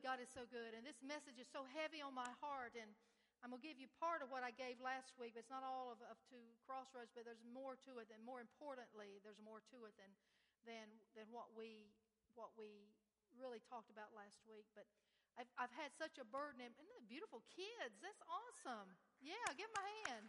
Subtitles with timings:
[0.00, 0.08] good.
[0.08, 0.72] God is so good.
[0.72, 2.72] And this message is so heavy on my heart.
[2.72, 2.88] And
[3.44, 5.60] I'm going to give you part of what I gave last week, but it's not
[5.60, 8.08] all of, of to Crossroads, but there's more to it.
[8.08, 10.08] And more importantly, there's more to it than,
[10.64, 11.92] than, than what, we,
[12.32, 12.88] what we
[13.36, 14.64] really talked about last week.
[14.72, 14.88] But
[15.36, 16.64] I've, I've had such a burden.
[16.64, 18.00] And, and the beautiful kids.
[18.00, 18.96] That's awesome.
[19.20, 20.26] Yeah, give them a hand.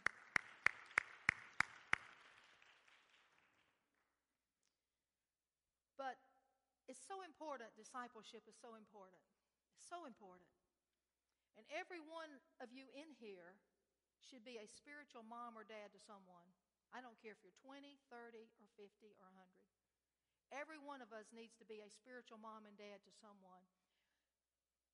[5.96, 6.20] But
[6.92, 7.72] it's so important.
[7.80, 9.22] Discipleship is so important.
[9.82, 10.50] So important.
[11.58, 12.31] And every one
[12.63, 13.58] of you in here
[14.22, 16.48] should be a spiritual mom or dad to someone.
[16.94, 19.48] I don't care if you're 20, 30, or 50, or 100.
[20.52, 23.63] Every one of us needs to be a spiritual mom and dad to someone.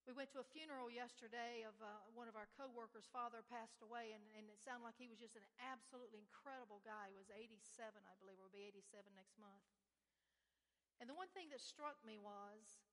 [0.06, 4.16] We went to a funeral yesterday of uh, one of our coworkers' father passed away,
[4.16, 7.12] and, and, it sounded like he was just an absolutely incredible guy.
[7.12, 7.60] He was 87,
[8.08, 9.68] I believe, or will be 87 next month.
[11.04, 12.87] And the one thing that struck me was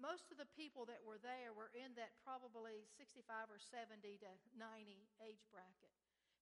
[0.00, 4.30] most of the people that were there were in that probably 65 or 70 to
[4.56, 5.92] 90 age bracket.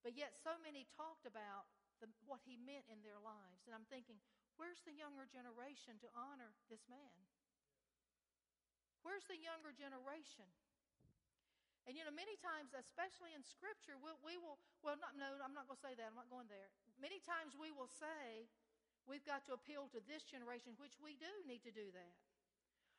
[0.06, 1.66] But yet, so many talked about
[1.98, 3.66] the, what he meant in their lives.
[3.66, 4.22] And I'm thinking,
[4.54, 7.18] where's the younger generation to honor this man?
[9.02, 10.46] Where's the younger generation?
[11.86, 15.56] And you know, many times, especially in Scripture, we, we will, well, not, no, I'm
[15.56, 16.04] not going to say that.
[16.04, 16.68] I'm not going there.
[17.00, 18.46] Many times we will say,
[19.08, 22.14] we've got to appeal to this generation, which we do need to do that.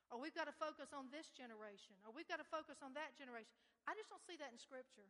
[0.10, 1.94] Or we've got to focus on this generation.
[2.06, 3.54] Or we've got to focus on that generation.
[3.86, 5.06] I just don't see that in Scripture.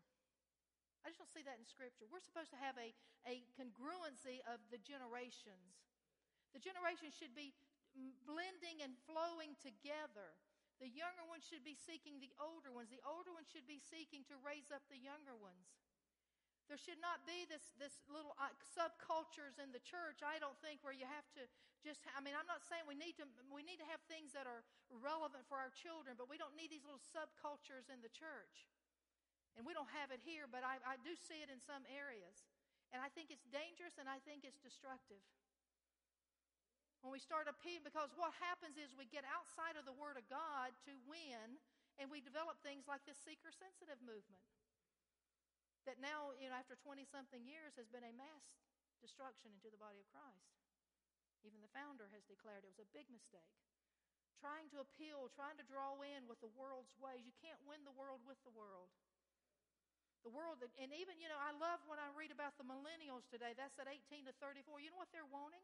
[1.04, 2.04] I just don't see that in Scripture.
[2.12, 2.92] We're supposed to have a,
[3.24, 5.80] a congruency of the generations.
[6.52, 7.56] The generations should be
[8.28, 10.36] blending and flowing together.
[10.84, 12.92] The younger ones should be seeking the older ones.
[12.92, 15.68] The older ones should be seeking to raise up the younger ones.
[16.70, 20.86] There should not be this, this little uh, subcultures in the church, I don't think,
[20.86, 21.50] where you have to
[21.82, 24.46] just, I mean, I'm not saying we need, to, we need to have things that
[24.46, 24.62] are
[24.94, 28.70] relevant for our children, but we don't need these little subcultures in the church.
[29.58, 32.46] And we don't have it here, but I, I do see it in some areas.
[32.94, 35.26] And I think it's dangerous and I think it's destructive.
[37.02, 40.28] When we start appealing, because what happens is we get outside of the Word of
[40.30, 41.58] God to win,
[41.96, 44.44] and we develop things like this seeker sensitive movement
[45.90, 48.46] that now, you know, after 20 something years, has been a mass
[49.02, 50.54] destruction into the body of Christ.
[51.42, 53.58] Even the founder has declared it was a big mistake.
[54.38, 57.26] Trying to appeal, trying to draw in with the world's ways.
[57.26, 58.94] You can't win the world with the world.
[60.22, 63.58] The world, and even, you know, I love when I read about the millennials today.
[63.58, 64.84] That's at 18 to 34.
[64.84, 65.64] You know what they're wanting?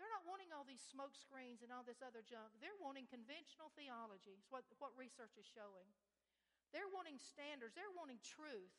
[0.00, 2.50] They're not wanting all these smoke screens and all this other junk.
[2.58, 4.32] They're wanting conventional theology.
[4.32, 5.92] It's what, what research is showing.
[6.72, 7.76] They're wanting standards.
[7.76, 8.72] They're wanting truth.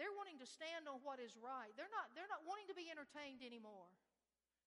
[0.00, 1.76] They're wanting to stand on what is right.
[1.76, 3.92] They're not, they're not wanting to be entertained anymore.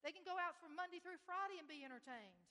[0.06, 2.46] They can go out from Monday through Friday and be entertained.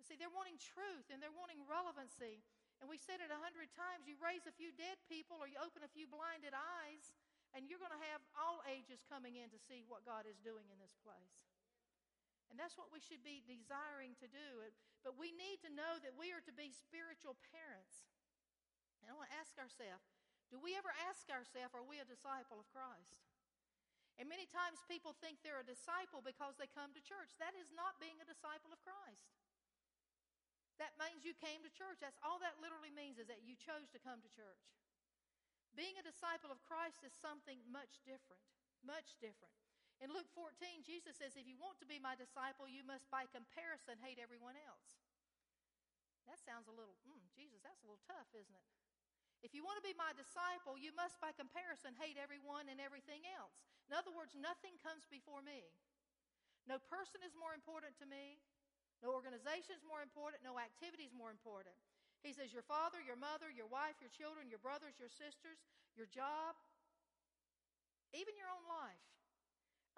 [0.00, 2.40] But see, they're wanting truth and they're wanting relevancy.
[2.80, 5.60] And we said it a hundred times you raise a few dead people or you
[5.60, 7.12] open a few blinded eyes,
[7.52, 10.64] and you're going to have all ages coming in to see what God is doing
[10.72, 11.52] in this place.
[12.48, 14.64] And that's what we should be desiring to do.
[15.04, 18.08] But we need to know that we are to be spiritual parents.
[19.04, 20.19] And I want to ask ourselves
[20.50, 23.22] do we ever ask ourselves, are we a disciple of Christ?
[24.18, 27.32] And many times people think they're a disciple because they come to church.
[27.40, 29.32] That is not being a disciple of Christ.
[30.76, 32.04] That means you came to church.
[32.04, 34.64] That's all that literally means is that you chose to come to church.
[35.78, 38.42] Being a disciple of Christ is something much different.
[38.82, 39.54] Much different.
[40.00, 43.28] In Luke 14, Jesus says, If you want to be my disciple, you must by
[43.28, 45.00] comparison hate everyone else.
[46.24, 48.68] That sounds a little, mm, Jesus, that's a little tough, isn't it?
[49.40, 53.24] If you want to be my disciple, you must, by comparison, hate everyone and everything
[53.24, 53.56] else.
[53.88, 55.64] In other words, nothing comes before me.
[56.68, 58.36] No person is more important to me.
[59.00, 60.44] No organization is more important.
[60.44, 61.72] No activity is more important.
[62.20, 65.56] He says, Your father, your mother, your wife, your children, your brothers, your sisters,
[65.96, 66.52] your job,
[68.12, 69.00] even your own life.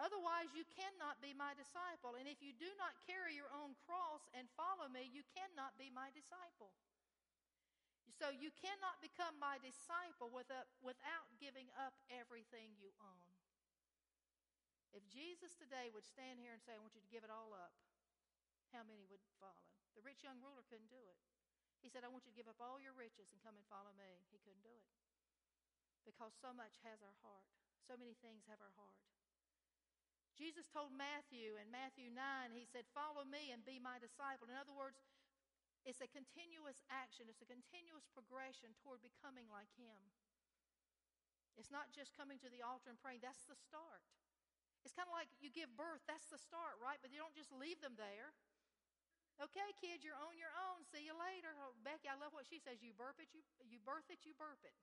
[0.00, 2.16] Otherwise, you cannot be my disciple.
[2.16, 5.92] And if you do not carry your own cross and follow me, you cannot be
[5.92, 6.72] my disciple.
[8.22, 10.70] So you cannot become my disciple without,
[11.42, 13.26] giving up everything you own.
[14.94, 17.50] If Jesus today would stand here and say, I want you to give it all
[17.50, 17.74] up,
[18.70, 19.66] how many would follow?
[19.98, 21.18] The rich young ruler couldn't do it.
[21.82, 23.90] He said, I want you to give up all your riches and come and follow
[23.98, 24.22] me.
[24.30, 24.86] He couldn't do it.
[26.06, 27.50] Because so much has our heart.
[27.82, 29.02] So many things have our heart.
[30.38, 34.46] Jesus told Matthew in Matthew 9, he said, Follow me and be my disciple.
[34.46, 35.02] In other words,
[35.82, 39.98] it's a continuous action, it's a continuous progression toward becoming like Him.
[41.58, 44.02] It's not just coming to the altar and praying, that's the start.
[44.82, 46.98] It's kind of like you give birth, that's the start, right?
[46.98, 48.34] But you don't just leave them there.
[49.40, 50.84] Okay, kids, you're on your own.
[50.86, 51.50] See you later.
[51.56, 52.84] Oh, Becky, I love what she says.
[52.84, 54.76] You burp it, you, you birth it, you burp it.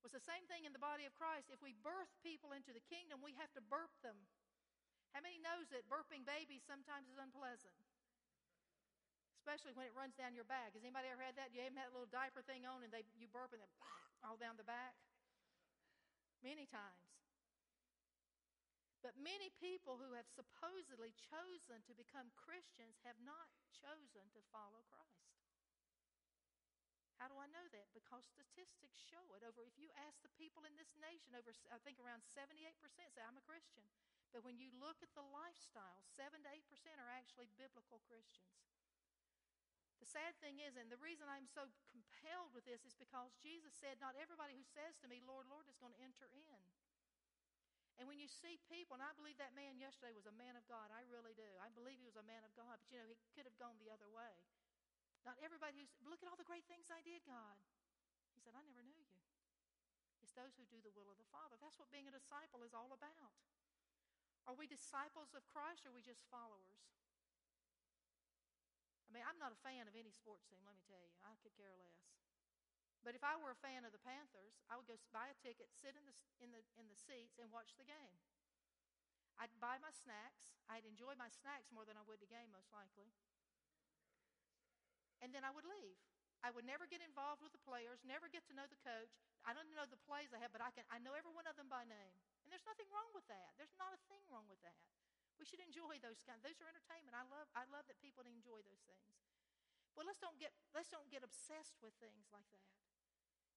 [0.00, 1.52] Well, it's the same thing in the body of Christ.
[1.52, 4.16] If we birth people into the kingdom, we have to burp them.
[5.16, 7.76] How many knows that burping babies sometimes is unpleasant?
[9.44, 10.72] Especially when it runs down your back.
[10.72, 11.52] Has anybody ever had that?
[11.52, 13.68] You haven't had a little diaper thing on and they you burp and then
[14.24, 14.96] all down the back?
[16.40, 17.12] Many times.
[19.04, 24.80] But many people who have supposedly chosen to become Christians have not chosen to follow
[24.88, 25.28] Christ.
[27.20, 27.92] How do I know that?
[27.92, 29.44] Because statistics show it.
[29.44, 32.72] Over, if you ask the people in this nation, over I think around 78%
[33.12, 33.84] say I'm a Christian.
[34.32, 36.64] But when you look at the lifestyle, 7 to 8%
[36.96, 38.73] are actually biblical Christians.
[40.04, 43.72] The sad thing is, and the reason I'm so compelled with this is because Jesus
[43.72, 46.60] said, Not everybody who says to me, Lord, Lord, is going to enter in.
[47.96, 50.68] And when you see people, and I believe that man yesterday was a man of
[50.68, 51.48] God, I really do.
[51.56, 53.80] I believe he was a man of God, but you know, he could have gone
[53.80, 54.44] the other way.
[55.24, 57.56] Not everybody who's, look at all the great things I did, God.
[58.36, 59.24] He said, I never knew you.
[60.20, 61.56] It's those who do the will of the Father.
[61.56, 63.32] That's what being a disciple is all about.
[64.44, 66.84] Are we disciples of Christ or are we just followers?
[69.14, 71.14] Mean, I'm not a fan of any sports team, let me tell you.
[71.22, 72.02] I could care less.
[73.06, 75.70] But if I were a fan of the Panthers, I would go buy a ticket,
[75.70, 78.18] sit in the, in the, in the seats, and watch the game.
[79.38, 80.50] I'd buy my snacks.
[80.66, 83.14] I'd enjoy my snacks more than I would the game, most likely.
[85.22, 86.00] And then I would leave.
[86.42, 89.14] I would never get involved with the players, never get to know the coach.
[89.46, 91.54] I don't know the plays I have, but I, can, I know every one of
[91.54, 92.18] them by name.
[92.44, 93.56] And there's nothing wrong with that.
[93.56, 94.76] There's not a thing wrong with that.
[95.38, 96.38] We should enjoy those kind.
[96.40, 97.14] Those are entertainment.
[97.18, 97.50] I love.
[97.58, 99.10] I love that people enjoy those things.
[99.94, 102.70] But let's don't get let's don't get obsessed with things like that.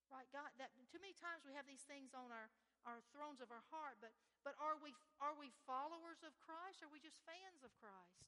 [0.08, 0.30] Right?
[0.32, 2.48] God, that too many times we have these things on our,
[2.88, 4.16] our thrones of our heart, but
[4.46, 6.80] but are we are we followers of Christ?
[6.86, 8.24] Are we just fans of Christ?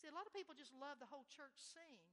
[0.00, 2.08] See, a lot of people just love the whole church scene.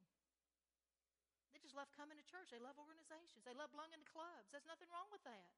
[1.51, 2.51] They just love coming to church.
[2.51, 3.43] They love organizations.
[3.43, 4.51] They love belonging to clubs.
[4.51, 5.51] There's nothing wrong with that.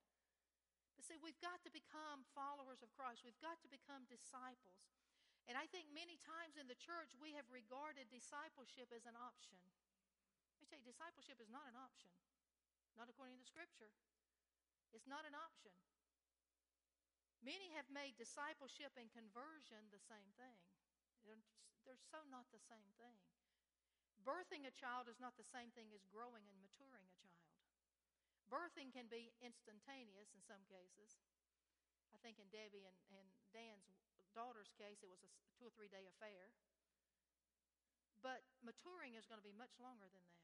[0.95, 3.25] But see, we've got to become followers of Christ.
[3.25, 4.83] We've got to become disciples.
[5.49, 9.59] And I think many times in the church we have regarded discipleship as an option.
[10.55, 12.13] Let me tell you, discipleship is not an option.
[12.95, 13.91] Not according to the scripture.
[14.93, 15.73] It's not an option.
[17.43, 20.63] Many have made discipleship and conversion the same thing.
[21.27, 21.43] They're,
[21.83, 23.19] they're so not the same thing.
[24.23, 27.02] Birthing a child is not the same thing as growing and maturing.
[28.51, 31.19] Birthing can be instantaneous in some cases.
[32.13, 33.89] I think in Debbie and, and Dan's
[34.33, 36.53] daughter's case, it was a two or three day affair.
[38.21, 40.43] But maturing is going to be much longer than that.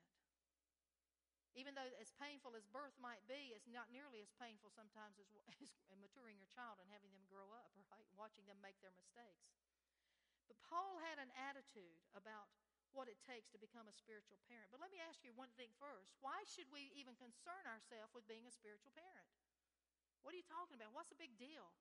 [1.58, 5.28] Even though as painful as birth might be, it's not nearly as painful sometimes as,
[5.64, 8.06] as maturing your child and having them grow up, right?
[8.14, 9.50] Watching them make their mistakes.
[10.46, 12.54] But Paul had an attitude about
[12.94, 14.70] what it takes to become a spiritual parent.
[14.74, 16.18] But let me ask you one thing first.
[16.20, 19.30] Why should we even concern ourselves with being a spiritual parent?
[20.22, 20.92] What are you talking about?
[20.92, 21.72] What's the big deal?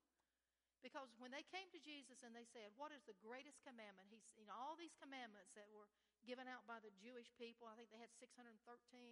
[0.79, 4.07] Because when they came to Jesus and they said, What is the greatest commandment?
[4.07, 5.91] He's, you know, all these commandments that were
[6.23, 7.67] given out by the Jewish people.
[7.67, 8.55] I think they had 613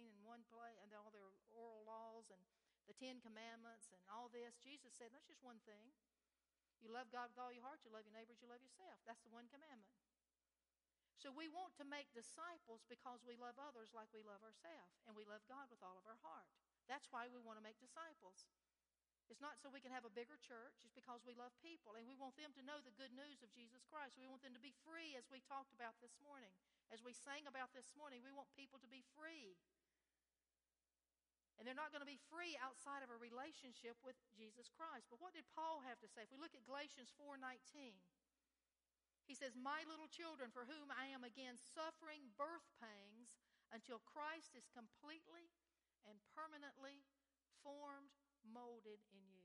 [0.08, 2.40] in one place, and all their oral laws and
[2.88, 4.56] the Ten Commandments and all this.
[4.64, 5.92] Jesus said, That's just one thing.
[6.80, 9.02] You love God with all your heart, you love your neighbors, you love yourself.
[9.04, 9.92] That's the one commandment.
[11.18, 15.18] So we want to make disciples because we love others like we love ourselves, and
[15.18, 16.46] we love God with all of our heart.
[16.86, 18.46] That's why we want to make disciples.
[19.28, 22.08] It's not so we can have a bigger church, it's because we love people and
[22.08, 24.16] we want them to know the good news of Jesus Christ.
[24.16, 26.54] We want them to be free, as we talked about this morning.
[26.88, 29.60] As we sang about this morning, we want people to be free.
[31.60, 35.10] And they're not going to be free outside of a relationship with Jesus Christ.
[35.10, 36.22] But what did Paul have to say?
[36.22, 37.98] If we look at Galatians 4:19,
[39.28, 43.36] he says, "My little children, for whom I am again suffering birth pangs
[43.68, 45.52] until Christ is completely
[46.08, 47.04] and permanently
[47.60, 49.44] formed, molded in you."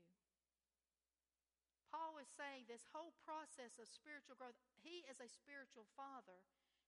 [1.92, 6.42] Paul is saying this whole process of spiritual growth, he is a spiritual father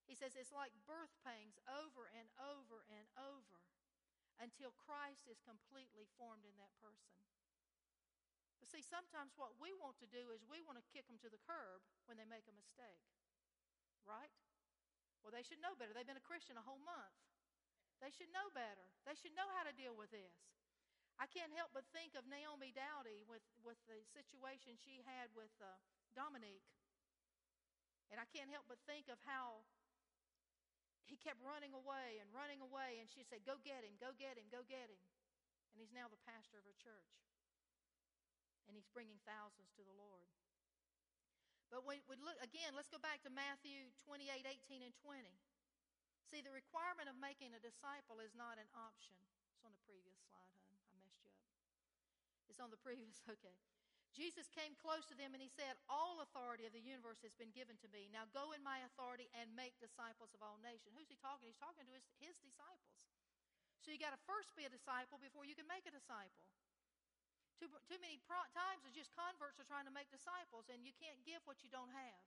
[0.07, 3.67] he says it's like birth pangs over and over and over
[4.39, 7.11] until Christ is completely formed in that person.
[8.67, 11.39] See, sometimes what we want to do is we want to kick them to the
[11.39, 12.99] curb when they make a mistake.
[14.03, 14.31] Right?
[15.23, 15.95] Well, they should know better.
[15.95, 17.15] They've been a Christian a whole month.
[18.03, 18.87] They should know better.
[19.07, 20.35] They should know how to deal with this.
[21.17, 25.49] I can't help but think of Naomi Dowdy with, with the situation she had with
[25.57, 25.73] uh,
[26.13, 26.61] Dominic.
[28.13, 29.65] And I can't help but think of how
[31.09, 34.37] he kept running away and running away, and she said, Go get him, go get
[34.37, 35.01] him, go get him.
[35.73, 37.26] And he's now the pastor of her church.
[38.67, 40.27] And he's bringing thousands to the Lord.
[41.67, 45.23] But when we look again, let's go back to Matthew 28 18 and 20.
[46.27, 49.15] See, the requirement of making a disciple is not an option.
[49.55, 50.75] It's on the previous slide, hon.
[50.91, 51.47] I messed you up.
[52.51, 53.55] It's on the previous, okay.
[54.15, 57.53] Jesus came close to them and he said, All authority of the universe has been
[57.53, 58.09] given to me.
[58.09, 60.95] Now go in my authority and make disciples of all nations.
[60.95, 61.47] Who's he talking?
[61.47, 63.07] He's talking to his, his disciples.
[63.83, 66.43] So you got to first be a disciple before you can make a disciple.
[67.57, 70.93] Too, too many pro- times it's just converts are trying to make disciples and you
[70.93, 72.23] can't give what you don't have.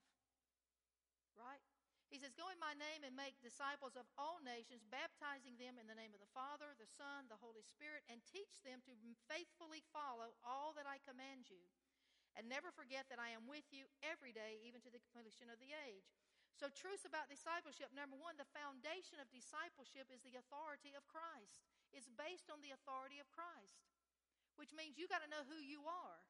[1.39, 1.63] Right?
[2.11, 5.87] He says, Go in my name and make disciples of all nations, baptizing them in
[5.87, 8.91] the name of the Father, the Son, the Holy Spirit, and teach them to
[9.31, 11.63] faithfully follow all that I command you.
[12.35, 15.59] And never forget that I am with you every day, even to the completion of
[15.63, 16.11] the age.
[16.55, 21.63] So, truths about discipleship number one, the foundation of discipleship is the authority of Christ.
[21.95, 23.87] It's based on the authority of Christ,
[24.55, 26.21] which means you got to know who you are.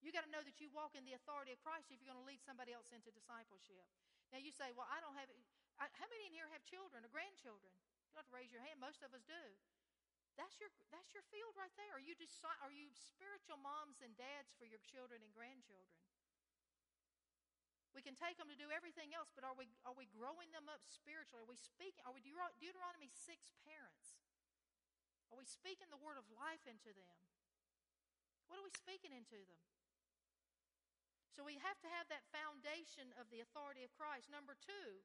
[0.00, 2.24] You got to know that you walk in the authority of Christ if you're going
[2.24, 3.84] to lead somebody else into discipleship.
[4.32, 5.28] Now you say, well, I don't have,
[5.76, 7.72] I, how many in here have children or grandchildren?
[8.08, 8.80] You don't have to raise your hand.
[8.80, 9.44] Most of us do.
[10.40, 11.92] That's your, that's your field right there.
[11.92, 16.00] Are you, deci- are you spiritual moms and dads for your children and grandchildren?
[17.90, 20.70] We can take them to do everything else, but are we, are we growing them
[20.70, 21.42] up spiritually?
[21.42, 22.00] Are we speaking?
[22.06, 24.22] Are we Deuteronomy 6 parents?
[25.28, 27.18] Are we speaking the word of life into them?
[28.50, 29.62] What are we speaking into them?
[31.30, 34.26] So we have to have that foundation of the authority of Christ.
[34.26, 35.00] Number two,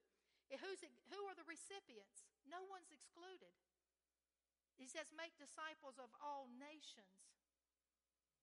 [0.49, 0.81] eh, who's,
[1.13, 2.25] who are the recipients?
[2.49, 3.53] No one's excluded.
[4.75, 7.23] He says, make disciples of all nations.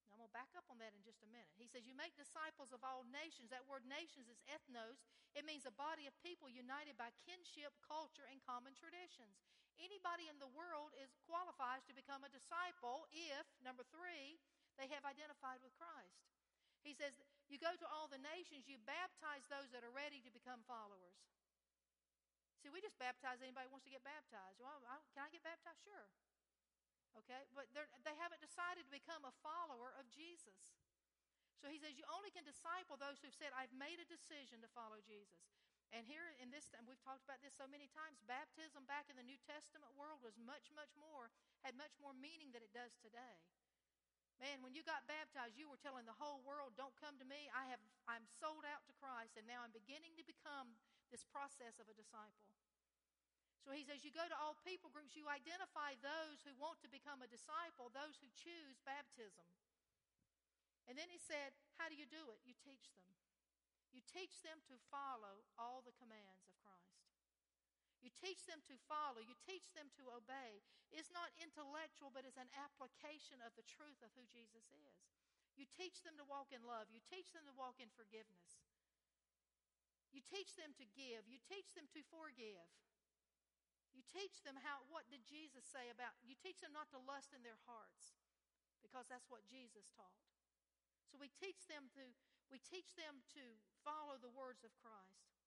[0.08, 1.52] Now, I'm going to back up on that in just a minute.
[1.56, 3.48] He says, You make disciples of all nations.
[3.48, 5.00] That word nations is ethnos.
[5.32, 9.40] It means a body of people united by kinship, culture, and common traditions.
[9.80, 14.36] Anybody in the world is qualifies to become a disciple if, number three,
[14.80, 16.22] they have identified with Christ.
[16.82, 17.14] He says,
[17.46, 21.20] You go to all the nations, you baptize those that are ready to become followers.
[22.62, 24.62] See, we just baptize anybody who wants to get baptized.
[24.62, 24.78] Well,
[25.14, 25.82] can I get baptized?
[25.82, 26.06] Sure.
[27.18, 30.56] Okay, but they haven't decided to become a follower of Jesus.
[31.60, 34.70] So he says, You only can disciple those who've said, I've made a decision to
[34.74, 35.42] follow Jesus.
[35.92, 39.20] And here in this, and we've talked about this so many times, baptism back in
[39.20, 41.28] the New Testament world was much, much more,
[41.60, 43.44] had much more meaning than it does today.
[44.40, 47.46] Man, when you got baptized, you were telling the whole world, don't come to me.
[47.52, 50.74] I have, I'm sold out to Christ, and now I'm beginning to become
[51.12, 52.52] this process of a disciple.
[53.62, 56.90] So he says, You go to all people groups, you identify those who want to
[56.90, 59.46] become a disciple, those who choose baptism.
[60.90, 62.42] And then he said, How do you do it?
[62.42, 63.14] You teach them.
[63.94, 67.11] You teach them to follow all the commands of Christ.
[68.02, 69.22] You teach them to follow.
[69.22, 70.60] You teach them to obey.
[70.90, 74.98] It's not intellectual, but it's an application of the truth of who Jesus is.
[75.54, 76.90] You teach them to walk in love.
[76.90, 78.66] You teach them to walk in forgiveness.
[80.10, 81.24] You teach them to give.
[81.30, 82.68] You teach them to forgive.
[83.92, 87.36] You teach them how, what did Jesus say about, you teach them not to lust
[87.36, 88.16] in their hearts
[88.80, 90.24] because that's what Jesus taught.
[91.12, 92.04] So we teach them to,
[92.48, 93.44] we teach them to
[93.84, 95.41] follow the words of Christ.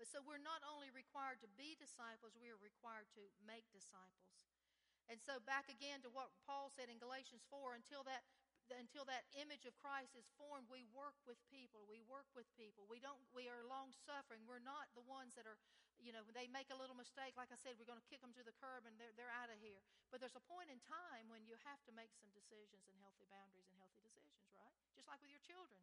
[0.00, 4.32] But so we're not only required to be disciples, we are required to make disciples.
[5.10, 8.22] And so back again to what Paul said in Galatians 4 until that
[8.70, 11.84] until that image of Christ is formed, we work with people.
[11.84, 12.86] We work with people.
[12.86, 14.46] We don't we are long suffering.
[14.46, 15.58] We're not the ones that are,
[16.00, 18.22] you know, when they make a little mistake, like I said, we're going to kick
[18.22, 19.82] them to the curb and they're they're out of here.
[20.08, 23.26] But there's a point in time when you have to make some decisions and healthy
[23.28, 24.72] boundaries and healthy decisions, right?
[24.94, 25.82] Just like with your children.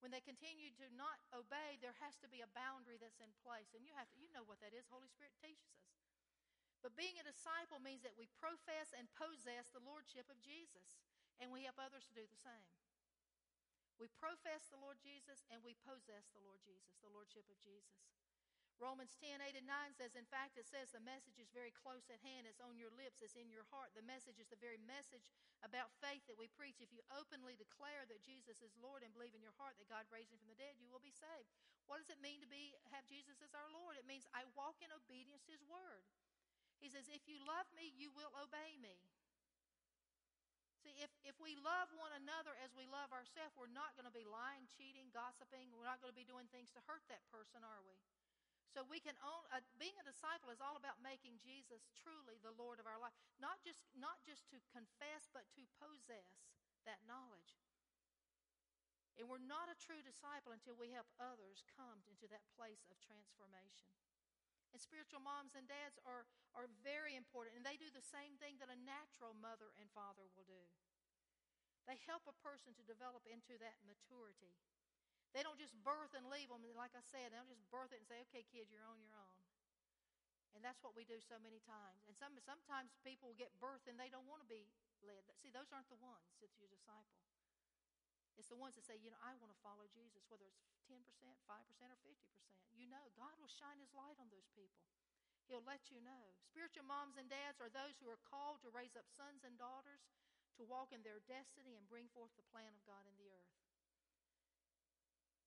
[0.00, 3.76] When they continue to not obey, there has to be a boundary that's in place.
[3.76, 4.88] And you have to, you know what that is.
[4.88, 5.92] Holy Spirit teaches us.
[6.80, 10.96] But being a disciple means that we profess and possess the Lordship of Jesus,
[11.36, 12.64] and we help others to do the same.
[14.00, 18.00] We profess the Lord Jesus and we possess the Lord Jesus, the Lordship of Jesus.
[18.80, 22.08] Romans 10, 8 and 9 says, in fact, it says the message is very close
[22.08, 22.48] at hand.
[22.48, 23.20] It's on your lips.
[23.20, 23.92] It's in your heart.
[23.92, 25.28] The message is the very message
[25.60, 26.80] about faith that we preach.
[26.80, 30.08] If you openly declare that Jesus is Lord and believe in your heart that God
[30.08, 31.52] raised him from the dead, you will be saved.
[31.84, 34.00] What does it mean to be have Jesus as our Lord?
[34.00, 36.08] It means I walk in obedience to his word.
[36.80, 38.96] He says, if you love me, you will obey me.
[40.80, 44.16] See, if, if we love one another as we love ourselves, we're not going to
[44.16, 45.68] be lying, cheating, gossiping.
[45.76, 48.00] We're not going to be doing things to hurt that person, are we?
[48.70, 52.54] So we can own, uh, being a disciple is all about making Jesus truly the
[52.54, 53.14] Lord of our life.
[53.42, 56.46] Not just, not just to confess, but to possess
[56.86, 57.58] that knowledge.
[59.18, 62.96] And we're not a true disciple until we help others come into that place of
[63.02, 63.90] transformation.
[64.70, 68.62] And spiritual moms and dads are, are very important, and they do the same thing
[68.62, 70.62] that a natural mother and father will do.
[71.90, 74.54] They help a person to develop into that maturity.
[75.30, 76.62] They don't just birth and leave them.
[76.74, 79.14] Like I said, they don't just birth it and say, okay, kid, you're on your
[79.14, 79.42] own.
[80.58, 82.02] And that's what we do so many times.
[82.10, 84.66] And some, sometimes people get birth and they don't want to be
[85.06, 85.22] led.
[85.38, 87.22] See, those aren't the ones that's your disciple.
[88.34, 90.98] It's the ones that say, you know, I want to follow Jesus, whether it's 10%,
[90.98, 91.06] 5%,
[91.46, 92.18] or 50%.
[92.74, 94.90] You know, God will shine His light on those people.
[95.46, 96.34] He'll let you know.
[96.46, 100.02] Spiritual moms and dads are those who are called to raise up sons and daughters
[100.60, 103.39] to walk in their destiny and bring forth the plan of God in the earth.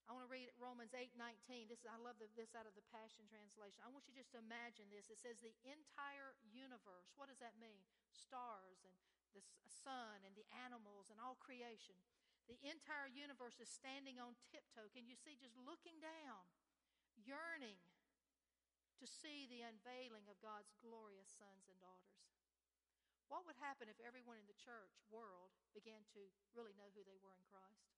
[0.07, 1.71] I want to read Romans 8 19.
[1.71, 3.79] This, I love the, this out of the Passion Translation.
[3.79, 5.07] I want you just to imagine this.
[5.07, 7.15] It says, the entire universe.
[7.15, 7.87] What does that mean?
[8.11, 8.95] Stars and
[9.33, 9.41] the
[9.83, 11.97] sun and the animals and all creation.
[12.51, 14.91] The entire universe is standing on tiptoe.
[14.91, 16.43] Can you see just looking down,
[17.15, 17.79] yearning
[18.99, 22.19] to see the unveiling of God's glorious sons and daughters?
[23.31, 27.17] What would happen if everyone in the church world began to really know who they
[27.17, 27.92] were in Christ?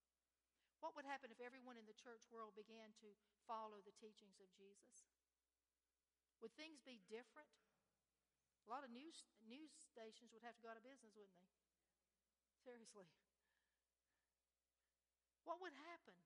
[0.84, 3.10] What would happen if everyone in the church world began to
[3.48, 5.08] follow the teachings of Jesus?
[6.44, 7.50] Would things be different?
[8.66, 11.54] A lot of news, news stations would have to go out of business, wouldn't they?
[12.66, 13.08] Seriously.
[15.46, 16.18] What would happen?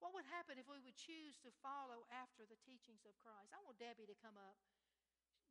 [0.00, 3.52] What would happen if we would choose to follow after the teachings of Christ?
[3.52, 4.56] I want Debbie to come up.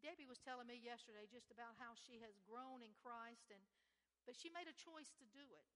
[0.01, 3.63] Debbie was telling me yesterday just about how she has grown in Christ and
[4.23, 5.67] but she made a choice to do it.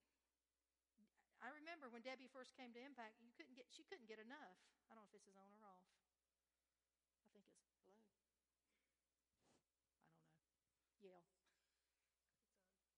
[1.42, 4.58] I remember when Debbie first came to Impact, you couldn't get she couldn't get enough.
[4.90, 5.86] I don't know if this is on or off.
[7.22, 7.94] I think it's hello.
[7.94, 8.26] I don't know.
[10.98, 11.30] Yale.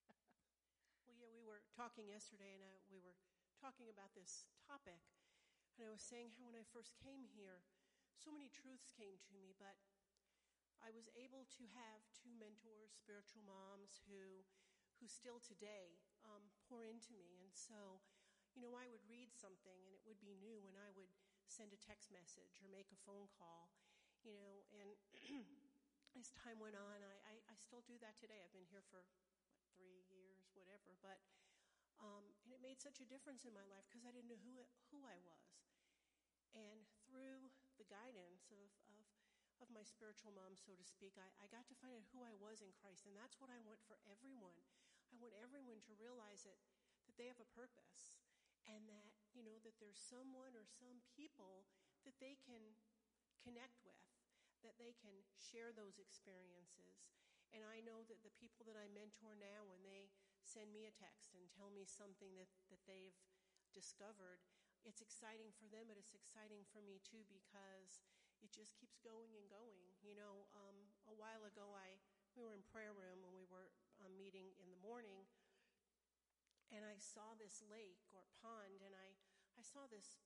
[1.04, 3.18] well, yeah, we were talking yesterday, and I, we were
[3.60, 5.04] talking about this topic.
[5.76, 7.64] And I was saying how when I first came here,
[8.16, 9.80] so many truths came to me, but
[10.80, 14.44] I was able to have two mentors, spiritual moms, who,
[15.00, 17.40] who still today um, pour into me.
[17.40, 18.00] And so,
[18.54, 21.12] you know, I would read something and it would be new, and I would
[21.50, 23.74] send a text message or make a phone call,
[24.22, 24.94] you know, and
[26.20, 28.42] as time went on, I, I, I, still do that today.
[28.42, 29.08] I've been here for what,
[29.74, 31.22] three years, whatever, but
[32.00, 34.56] um, and it made such a difference in my life because I didn't know who,
[34.92, 35.52] who I was.
[36.56, 39.04] And through the guidance of, of,
[39.60, 42.34] of my spiritual mom, so to speak, I, I got to find out who I
[42.40, 43.04] was in Christ.
[43.04, 44.56] And that's what I want for everyone.
[45.12, 46.58] I want everyone to realize that,
[47.06, 48.16] that they have a purpose
[48.70, 51.66] and that, you know, that there's someone or some people
[52.06, 52.78] that they can
[53.42, 54.06] connect with,
[54.62, 57.10] that they can share those experiences.
[57.50, 60.14] And I know that the people that I mentor now, when they
[60.46, 63.18] send me a text and tell me something that, that they've
[63.74, 64.46] discovered,
[64.86, 68.06] it's exciting for them, but it's exciting for me too because
[68.40, 69.84] it just keeps going and going.
[70.00, 70.78] You know, um,
[71.10, 72.00] a while ago, I
[72.38, 73.68] we were in prayer room when we were
[74.00, 75.28] um, meeting in the morning,
[76.70, 79.18] and I saw this lake or pond, and I
[79.58, 80.22] I saw this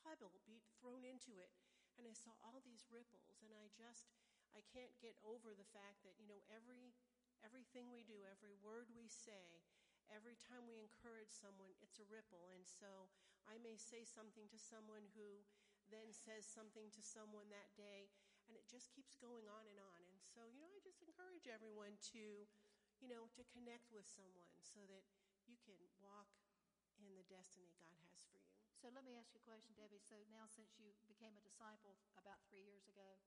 [0.00, 1.52] pebble be thrown into it,
[2.00, 4.10] and I saw all these ripples, and I just
[4.56, 6.96] I can't get over the fact that you know every
[7.40, 9.64] Everything we do, every word we say,
[10.12, 12.52] every time we encourage someone, it's a ripple.
[12.52, 13.08] And so
[13.48, 15.40] I may say something to someone who
[15.88, 18.12] then says something to someone that day,
[18.44, 20.04] and it just keeps going on and on.
[20.04, 22.44] And so, you know, I just encourage everyone to,
[23.00, 25.04] you know, to connect with someone so that
[25.48, 26.28] you can walk
[27.00, 28.52] in the destiny God has for you.
[28.76, 30.00] So let me ask you a question, Debbie.
[30.00, 33.20] So now, since you became a disciple about three years ago,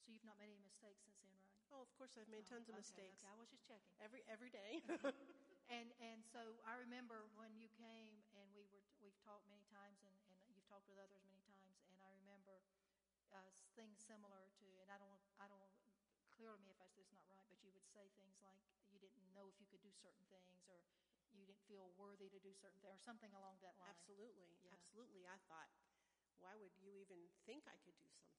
[0.00, 1.52] so you've not made any mistakes since then, right?
[1.72, 3.20] Oh, of course, I've made oh, tons of mistakes.
[3.20, 3.92] Okay, I was just checking.
[4.00, 4.80] Every every day.
[5.76, 10.00] and and so I remember when you came, and we were we've talked many times,
[10.04, 12.64] and, and you've talked with others many times, and I remember
[13.32, 15.72] uh, things similar to, and I don't I don't
[16.34, 18.60] clear to me if I, this is not right, but you would say things like
[19.08, 20.84] didn't know if you could do certain things, or
[21.32, 23.96] you didn't feel worthy to do certain things, or something along that line.
[23.96, 24.76] Absolutely, yeah.
[24.76, 25.24] absolutely.
[25.24, 25.72] I thought,
[26.38, 28.30] why would you even think I could do something?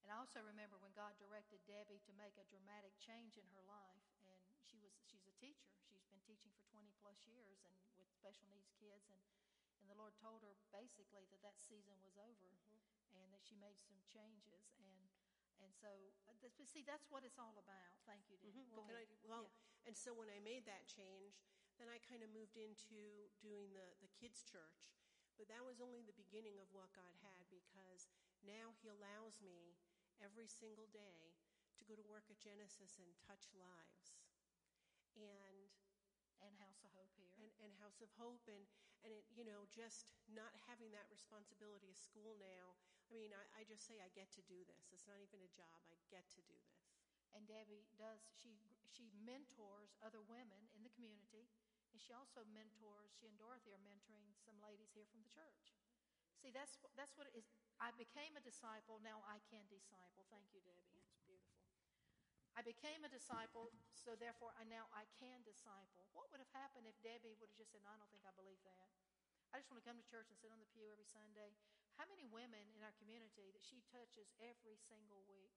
[0.00, 3.64] And I also remember when God directed Debbie to make a dramatic change in her
[3.68, 5.70] life, and she was she's a teacher.
[5.84, 9.20] She's been teaching for 20 plus years, and with special needs kids, and
[9.80, 13.16] and the Lord told her basically that that season was over, mm-hmm.
[13.16, 15.09] and that she made some changes, and
[15.64, 15.90] and so
[16.26, 17.92] uh, see that's what it's all about.
[18.04, 18.64] Thank you, Debbie.
[18.64, 18.76] Mm-hmm.
[18.76, 19.90] Well, I, well yeah.
[19.90, 21.40] and so when I made that change,
[21.76, 24.96] then I kind of moved into doing the the kids church,
[25.36, 28.08] but that was only the beginning of what God had because
[28.44, 29.76] now He allows me
[30.20, 31.36] every single day
[31.80, 34.16] to go to work at Genesis and touch lives.
[35.16, 35.68] And
[36.40, 37.32] and House of Hope here.
[37.36, 38.64] And, and House of Hope, and,
[39.04, 42.76] and it, you know, just not having that responsibility of school now.
[43.10, 44.86] I mean, I, I just say I get to do this.
[44.94, 45.82] It's not even a job.
[45.90, 46.86] I get to do this.
[47.34, 48.54] And Debbie does, she,
[48.86, 51.50] she mentors other women in the community,
[51.90, 55.74] and she also mentors, she and Dorothy are mentoring some ladies here from the church.
[56.38, 57.46] See, that's, that's what it is.
[57.82, 60.26] I became a disciple, now I can disciple.
[60.30, 61.02] Thank you, Debbie.
[61.06, 61.66] That's beautiful.
[62.58, 66.10] I became a disciple, so therefore I now I can disciple.
[66.10, 68.34] What would have happened if Debbie would have just said, no, I don't think I
[68.34, 68.90] believe that.
[69.54, 71.54] I just want to come to church and sit on the pew every Sunday.
[72.00, 75.52] How many women in our community that she touches every single week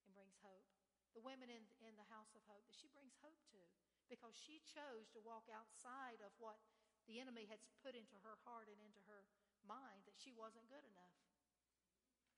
[0.00, 0.64] and brings hope?
[1.12, 3.60] The women in, in the house of hope that she brings hope to
[4.08, 6.56] because she chose to walk outside of what
[7.04, 9.28] the enemy had put into her heart and into her
[9.60, 11.20] mind that she wasn't good enough.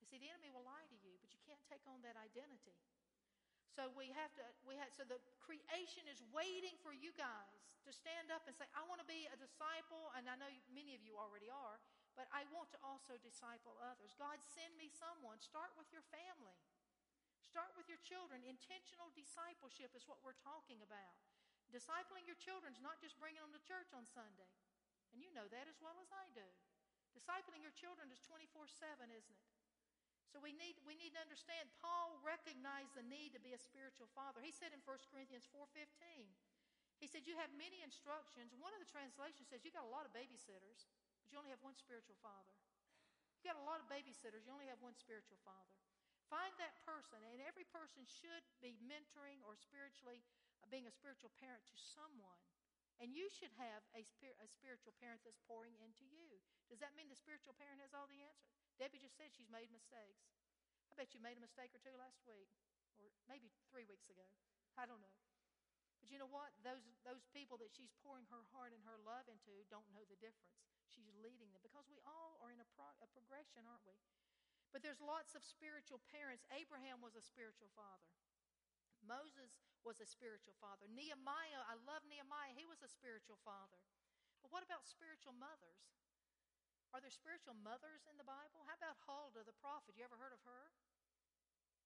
[0.03, 2.83] You see, the enemy will lie to you, but you can't take on that identity.
[3.79, 7.95] So we have to, we have, so the creation is waiting for you guys to
[7.95, 11.07] stand up and say, I want to be a disciple, and I know many of
[11.07, 11.79] you already are,
[12.21, 14.13] but I want to also disciple others.
[14.21, 15.41] God, send me someone.
[15.41, 16.61] Start with your family.
[17.41, 18.45] Start with your children.
[18.45, 21.17] Intentional discipleship is what we're talking about.
[21.73, 24.53] Discipling your children is not just bringing them to church on Sunday.
[25.17, 26.45] And you know that as well as I do.
[27.17, 29.49] Discipling your children is 24 7, isn't it?
[30.29, 34.13] So we need, we need to understand Paul recognized the need to be a spiritual
[34.13, 34.45] father.
[34.45, 36.29] He said in 1 Corinthians 4.15,
[37.01, 38.53] he said, you have many instructions.
[38.61, 40.85] One of the translations says you got a lot of babysitters,
[41.31, 42.55] you only have one spiritual father.
[43.41, 45.79] You got a lot of babysitters, you only have one spiritual father.
[46.29, 50.23] Find that person, and every person should be mentoring or spiritually
[50.63, 52.39] uh, being a spiritual parent to someone.
[53.01, 56.39] And you should have a, spir- a spiritual parent that's pouring into you.
[56.69, 58.61] Does that mean the spiritual parent has all the answers?
[58.77, 60.29] Debbie just said she's made mistakes.
[60.93, 62.53] I bet you made a mistake or two last week,
[63.01, 64.29] or maybe three weeks ago.
[64.77, 65.17] I don't know.
[66.11, 66.51] You know what?
[66.67, 70.19] Those, those people that she's pouring her heart and her love into don't know the
[70.19, 70.59] difference.
[70.91, 73.95] She's leading them because we all are in a, pro- a progression, aren't we?
[74.75, 76.43] But there's lots of spiritual parents.
[76.51, 78.11] Abraham was a spiritual father.
[79.07, 80.91] Moses was a spiritual father.
[80.91, 83.81] Nehemiah, I love Nehemiah, he was a spiritual father.
[84.43, 85.81] But what about spiritual mothers?
[86.91, 88.67] Are there spiritual mothers in the Bible?
[88.67, 89.95] How about Huldah, the prophet?
[89.95, 90.75] You ever heard of her?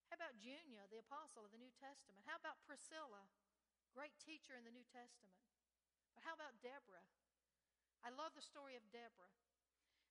[0.09, 2.25] How about Junia, the apostle of the New Testament?
[2.25, 3.29] How about Priscilla,
[3.95, 5.39] great teacher in the New Testament?
[6.19, 7.07] But how about Deborah?
[8.03, 9.33] I love the story of Deborah.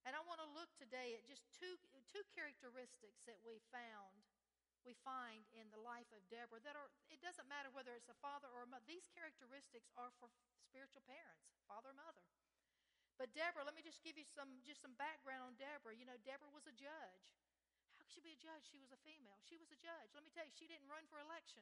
[0.08, 1.80] And I want to look today at just two,
[2.12, 4.19] two characteristics that we found,
[4.84, 8.19] we find in the life of Deborah that are, it doesn't matter whether it's a
[8.19, 8.84] father or a mother.
[8.84, 10.28] These characteristics are for
[10.60, 12.24] spiritual parents, father or mother.
[13.15, 15.93] But Deborah, let me just give you some just some background on Deborah.
[15.93, 17.24] You know, Deborah was a judge.
[17.93, 18.65] How could she be a judge?
[18.67, 19.38] She was a female.
[19.46, 20.12] She was a judge.
[20.17, 21.62] Let me tell you, she didn't run for election.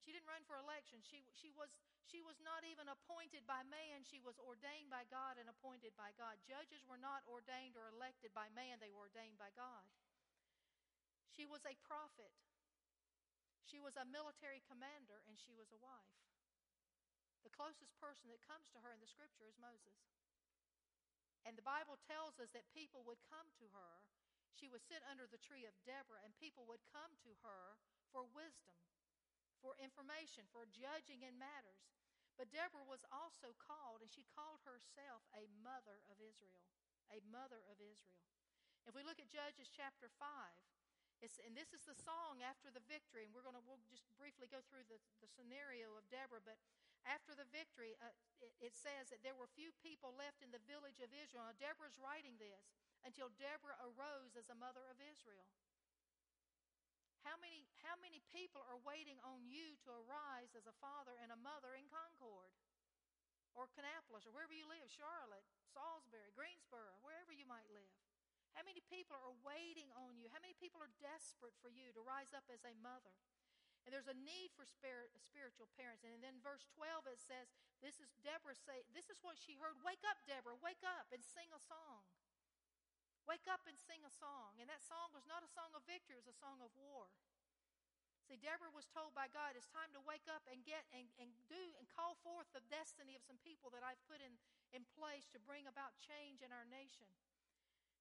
[0.00, 1.04] She didn't run for election.
[1.04, 1.68] She, she, was,
[2.08, 4.02] she was not even appointed by man.
[4.08, 6.40] She was ordained by God and appointed by God.
[6.48, 9.84] Judges were not ordained or elected by man, they were ordained by God.
[11.30, 12.32] She was a prophet.
[13.64, 16.18] She was a military commander, and she was a wife.
[17.46, 19.96] The closest person that comes to her in the scripture is Moses.
[21.46, 24.04] And the Bible tells us that people would come to her.
[24.52, 27.80] She would sit under the tree of Deborah, and people would come to her
[28.12, 28.76] for wisdom,
[29.60, 31.84] for information, for judging in matters.
[32.40, 36.64] But Deborah was also called, and she called herself a mother of Israel.
[37.12, 38.20] A mother of Israel.
[38.88, 40.24] If we look at Judges chapter 5,
[41.20, 44.48] and this is the song after the victory, and we're going to we'll just briefly
[44.48, 46.56] go through the, the scenario of Deborah, but
[47.04, 48.08] after the victory, uh,
[48.40, 51.44] it, it, says that there were few people left in the village of Israel.
[51.44, 52.72] Now, Deborah's writing this
[53.04, 55.48] until Deborah arose as a mother of Israel.
[57.26, 61.28] How many, how many people are waiting on you to arise as a father and
[61.28, 62.52] a mother in Concord
[63.52, 67.92] or Kannapolis or wherever you live, Charlotte, Salisbury, Greensboro, wherever you might live?
[68.56, 70.26] How many people are waiting on you?
[70.32, 73.14] How many people are desperate for you to rise up as a mother?
[73.86, 76.04] And there's a need for spiritual parents.
[76.04, 77.48] And then verse 12 it says,
[77.80, 79.78] this is Deborah say, this is what she heard.
[79.80, 82.04] Wake up, Deborah, wake up and sing a song.
[83.30, 84.58] Wake up and sing a song.
[84.58, 87.06] And that song was not a song of victory, it was a song of war.
[88.26, 91.30] See, Deborah was told by God, it's time to wake up and get and, and
[91.46, 94.34] do and call forth the destiny of some people that I've put in,
[94.74, 97.06] in place to bring about change in our nation.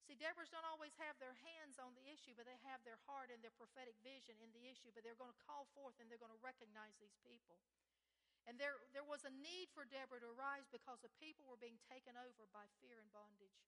[0.09, 3.29] See, Deborahs don't always have their hands on the issue, but they have their heart
[3.29, 4.89] and their prophetic vision in the issue.
[4.89, 7.61] But they're going to call forth and they're going to recognize these people.
[8.49, 11.77] And there, there was a need for Deborah to rise because the people were being
[11.85, 13.61] taken over by fear and bondage.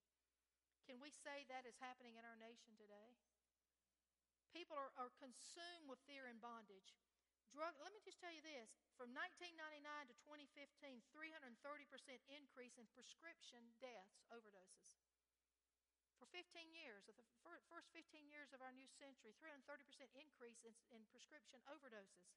[0.90, 3.18] Can we say that is happening in our nation today?
[4.52, 6.98] People are, are consumed with fear and bondage.
[7.52, 11.52] Drug, let me just tell you this from 1999 to 2015, 330%
[12.32, 14.92] increase in prescription deaths, overdoses.
[16.16, 19.68] For 15 years, the first 15 years of our new century, 330%
[20.16, 22.30] increase in, in prescription overdoses.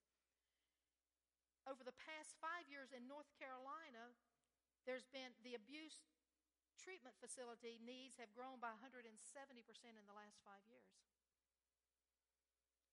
[1.69, 4.17] Over the past five years in North Carolina,
[4.89, 6.01] there's been the abuse
[6.79, 10.95] treatment facility needs have grown by 170% in the last five years.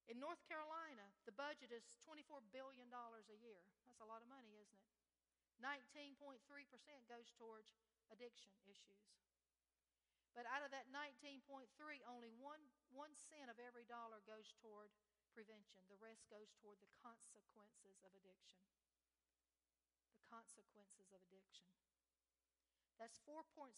[0.09, 3.63] In North Carolina, the budget is $24 billion a year.
[3.87, 4.91] That's a lot of money, isn't it?
[5.63, 6.41] 19.3%
[7.05, 7.71] goes towards
[8.09, 9.07] addiction issues.
[10.33, 11.67] But out of that 19.3,
[12.07, 14.91] only one, one cent of every dollar goes toward
[15.31, 15.87] prevention.
[15.87, 18.63] The rest goes toward the consequences of addiction.
[20.15, 21.67] The consequences of addiction.
[23.01, 23.73] That's 4.6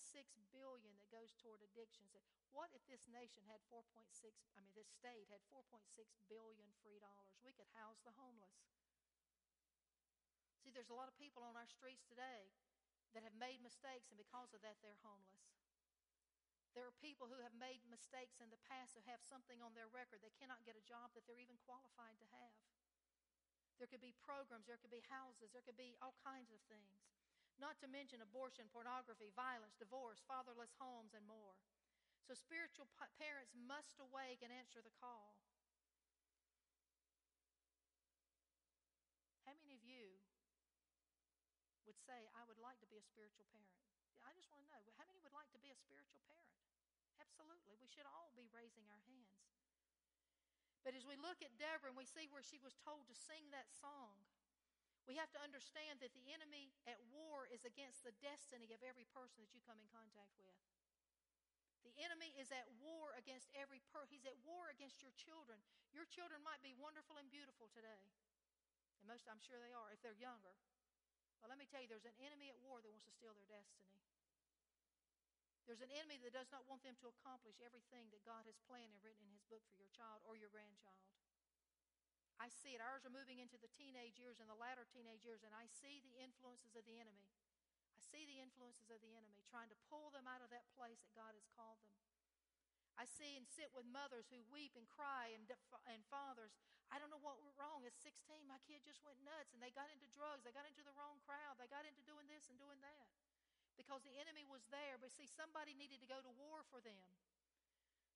[0.51, 2.11] billion that goes toward addictions.
[2.51, 5.63] What if this nation had 4.6 I mean this state had 4.6
[6.27, 7.39] billion free dollars?
[7.39, 8.67] We could house the homeless.
[10.59, 12.51] See, there's a lot of people on our streets today
[13.15, 15.55] that have made mistakes and because of that they're homeless.
[16.75, 19.87] There are people who have made mistakes in the past who have something on their
[19.87, 22.59] record they cannot get a job that they're even qualified to have.
[23.79, 27.22] There could be programs, there could be houses, there could be all kinds of things
[27.61, 31.57] not to mention abortion, pornography, violence, divorce, fatherless homes, and more.
[32.23, 32.87] So spiritual
[33.19, 35.35] parents must awake and answer the call.
[39.43, 40.23] How many of you
[41.83, 43.75] would say, I would like to be a spiritual parent?
[44.23, 46.55] I just want to know, how many would like to be a spiritual parent?
[47.19, 47.75] Absolutely.
[47.75, 49.43] We should all be raising our hands.
[50.87, 53.51] But as we look at Deborah and we see where she was told to sing
[53.51, 54.19] that song,
[55.03, 59.03] we have to understand that the enemy at war is against the destiny of every
[59.11, 60.55] person that you come in contact with.
[61.83, 64.15] The enemy is at war against every person.
[64.15, 65.59] He's at war against your children.
[65.91, 68.07] Your children might be wonderful and beautiful today.
[69.03, 70.55] And most, I'm sure they are, if they're younger.
[71.43, 73.51] But let me tell you, there's an enemy at war that wants to steal their
[73.51, 73.99] destiny.
[75.67, 78.95] There's an enemy that does not want them to accomplish everything that God has planned
[78.95, 81.03] and written in His book for your child or your grandchild.
[82.43, 82.83] I see it.
[82.83, 86.03] Ours are moving into the teenage years and the latter teenage years, and I see
[86.03, 87.31] the influences of the enemy.
[87.95, 90.99] I see the influences of the enemy trying to pull them out of that place
[91.07, 91.95] that God has called them.
[92.99, 95.47] I see and sit with mothers who weep and cry and,
[95.87, 96.51] and fathers.
[96.91, 97.87] I don't know what went wrong.
[97.87, 100.43] At 16, my kid just went nuts and they got into drugs.
[100.43, 101.57] They got into the wrong crowd.
[101.57, 103.07] They got into doing this and doing that
[103.79, 104.99] because the enemy was there.
[104.99, 107.07] But see, somebody needed to go to war for them.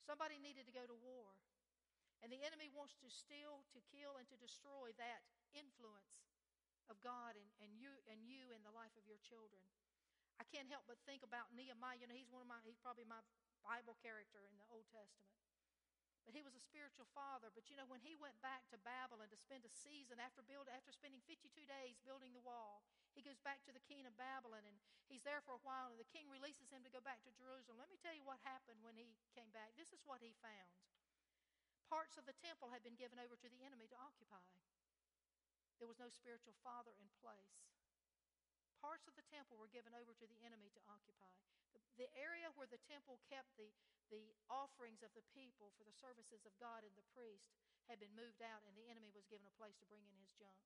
[0.06, 1.34] Somebody needed to go to war.
[2.26, 5.22] And the enemy wants to steal, to kill, and to destroy that
[5.54, 6.26] influence
[6.90, 9.62] of God and, and you and you in the life of your children.
[10.38, 11.98] I can't help but think about Nehemiah.
[11.98, 13.22] You know, he's one of my he's probably my
[13.62, 15.38] Bible character in the Old Testament.
[16.28, 17.48] But he was a spiritual father.
[17.56, 20.68] But you know, when he went back to Babylon to spend a season after build,
[20.68, 22.84] after spending 52 days building the wall,
[23.16, 24.76] he goes back to the king of Babylon and
[25.08, 27.80] he's there for a while, and the king releases him to go back to Jerusalem.
[27.80, 29.72] Let me tell you what happened when he came back.
[29.80, 30.76] This is what he found.
[31.88, 34.44] Parts of the temple had been given over to the enemy to occupy.
[35.80, 37.64] There was no spiritual father in place.
[38.84, 41.34] Parts of the temple were given over to the enemy to occupy.
[41.74, 43.72] The, the area where the temple kept the,
[44.12, 47.50] the offerings of the people for the services of God and the priest
[47.88, 50.36] had been moved out, and the enemy was given a place to bring in his
[50.36, 50.60] junk.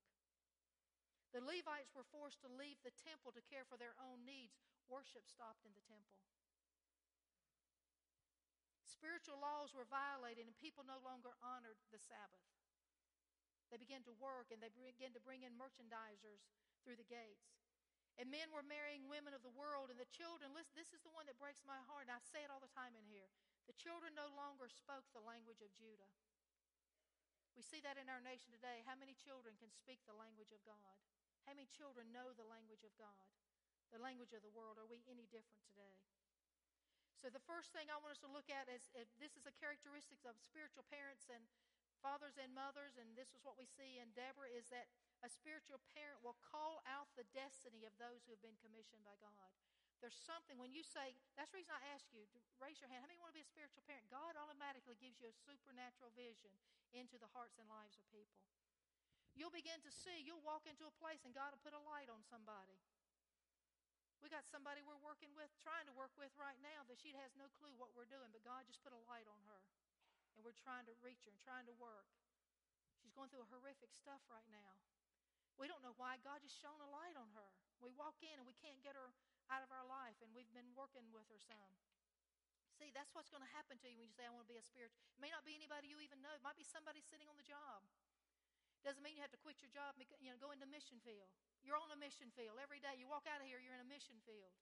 [1.30, 4.58] The Levites were forced to leave the temple to care for their own needs.
[4.90, 6.20] Worship stopped in the temple.
[9.02, 12.46] Spiritual laws were violated, and people no longer honored the Sabbath.
[13.66, 16.46] They began to work and they began to bring in merchandisers
[16.86, 17.50] through the gates.
[18.14, 21.10] And men were marrying women of the world, and the children, listen, this is the
[21.10, 23.26] one that breaks my heart, and I say it all the time in here.
[23.66, 26.12] The children no longer spoke the language of Judah.
[27.58, 28.86] We see that in our nation today.
[28.86, 30.94] How many children can speak the language of God?
[31.42, 33.26] How many children know the language of God?
[33.90, 34.78] The language of the world.
[34.78, 35.98] Are we any different today?
[37.22, 38.90] So, the first thing I want us to look at is
[39.22, 41.46] this is a characteristic of spiritual parents and
[42.02, 44.90] fathers and mothers, and this is what we see in Deborah is that
[45.22, 49.14] a spiritual parent will call out the destiny of those who have been commissioned by
[49.22, 49.54] God.
[50.02, 53.06] There's something when you say, that's the reason I ask you to raise your hand.
[53.06, 54.10] How many want to be a spiritual parent?
[54.10, 56.50] God automatically gives you a supernatural vision
[56.90, 58.42] into the hearts and lives of people.
[59.38, 62.10] You'll begin to see, you'll walk into a place and God will put a light
[62.10, 62.82] on somebody.
[64.22, 67.34] We got somebody we're working with, trying to work with right now that she has
[67.34, 69.60] no clue what we're doing, but God just put a light on her.
[70.38, 72.06] And we're trying to reach her and trying to work.
[73.02, 74.78] She's going through horrific stuff right now.
[75.58, 76.22] We don't know why.
[76.22, 77.50] God just shone a light on her.
[77.82, 79.10] We walk in and we can't get her
[79.50, 81.74] out of our life, and we've been working with her some.
[82.78, 84.56] See, that's what's going to happen to you when you say, I want to be
[84.56, 84.94] a spirit.
[85.12, 86.32] It may not be anybody you even know.
[86.32, 87.84] It might be somebody sitting on the job.
[88.86, 91.30] Doesn't mean you have to quit your job, you know, go into mission field.
[91.62, 92.98] You're on a mission field every day.
[92.98, 94.54] You walk out of here, you're in a mission field.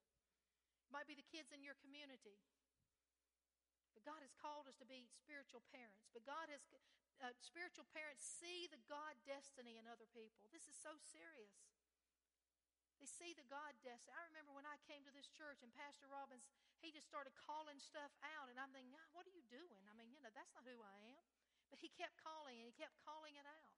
[0.86, 2.36] It might be the kids in your community.
[3.96, 6.08] But God has called us to be spiritual parents.
[6.12, 6.62] But God has,
[7.20, 10.48] uh, spiritual parents see the God destiny in other people.
[10.52, 11.56] This is so serious.
[13.00, 14.12] They see the God destiny.
[14.12, 16.44] I remember when I came to this church and Pastor Robbins,
[16.84, 19.84] he just started calling stuff out, and I'm thinking, what are you doing?
[19.88, 21.24] I mean, you know, that's not who I am.
[21.72, 23.72] But he kept calling and he kept calling it out.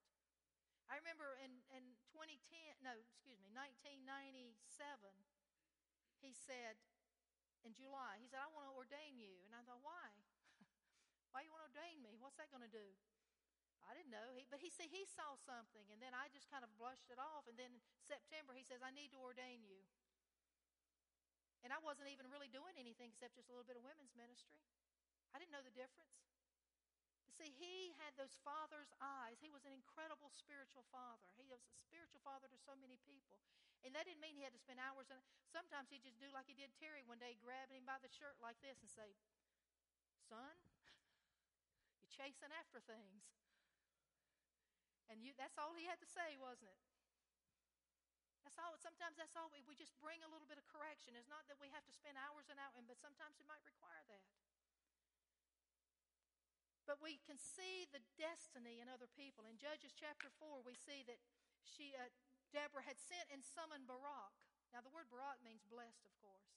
[0.93, 2.37] I remember in, in 2010,
[2.85, 4.61] no, excuse me, 1997,
[6.21, 6.77] he said,
[7.65, 9.41] in July, he said, I want to ordain you.
[9.49, 10.13] And I thought, why?
[11.33, 12.21] why you want to ordain me?
[12.21, 12.93] What's that going to do?
[13.89, 14.37] I didn't know.
[14.37, 17.17] He, but he said he saw something, and then I just kind of brushed it
[17.17, 17.49] off.
[17.49, 19.81] And then in September, he says, I need to ordain you.
[21.65, 24.61] And I wasn't even really doing anything except just a little bit of women's ministry.
[25.33, 26.32] I didn't know the difference.
[27.33, 29.41] See, he had those father's eyes.
[29.41, 31.33] He was an incredible spiritual father.
[31.41, 33.41] He was a spiritual father to so many people.
[33.83, 35.09] And that didn't mean he had to spend hours.
[35.09, 35.19] And
[35.49, 38.37] sometimes he'd just do like he did Terry one day, grabbing him by the shirt
[38.39, 39.17] like this and say,
[40.29, 40.55] Son,
[41.99, 43.27] you're chasing after things.
[45.11, 46.81] And you, that's all he had to say, wasn't it?
[48.47, 48.77] That's all.
[48.79, 49.49] Sometimes that's all.
[49.49, 51.17] We, we just bring a little bit of correction.
[51.17, 54.05] It's not that we have to spend hours and hours, but sometimes it might require
[54.13, 54.23] that.
[56.83, 59.47] But we can see the destiny in other people.
[59.47, 61.23] In Judges chapter 4, we see that
[61.63, 62.11] she, uh,
[62.51, 64.35] Deborah had sent and summoned Barak.
[64.75, 66.53] Now, the word Barak means blessed, of course.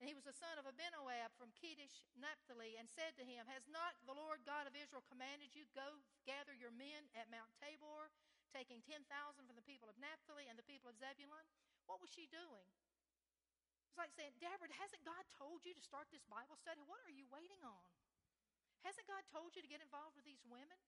[0.00, 3.68] And he was the son of Abinoam from Kedesh, Naphtali, and said to him, Has
[3.68, 8.08] not the Lord God of Israel commanded you, Go gather your men at Mount Tabor,
[8.48, 9.04] taking 10,000
[9.44, 11.44] from the people of Naphtali and the people of Zebulun?
[11.84, 12.64] What was she doing?
[13.92, 16.80] It's like saying, Deborah, hasn't God told you to start this Bible study?
[16.88, 17.84] What are you waiting on?
[18.84, 20.80] Hasn't God told you to get involved with these women?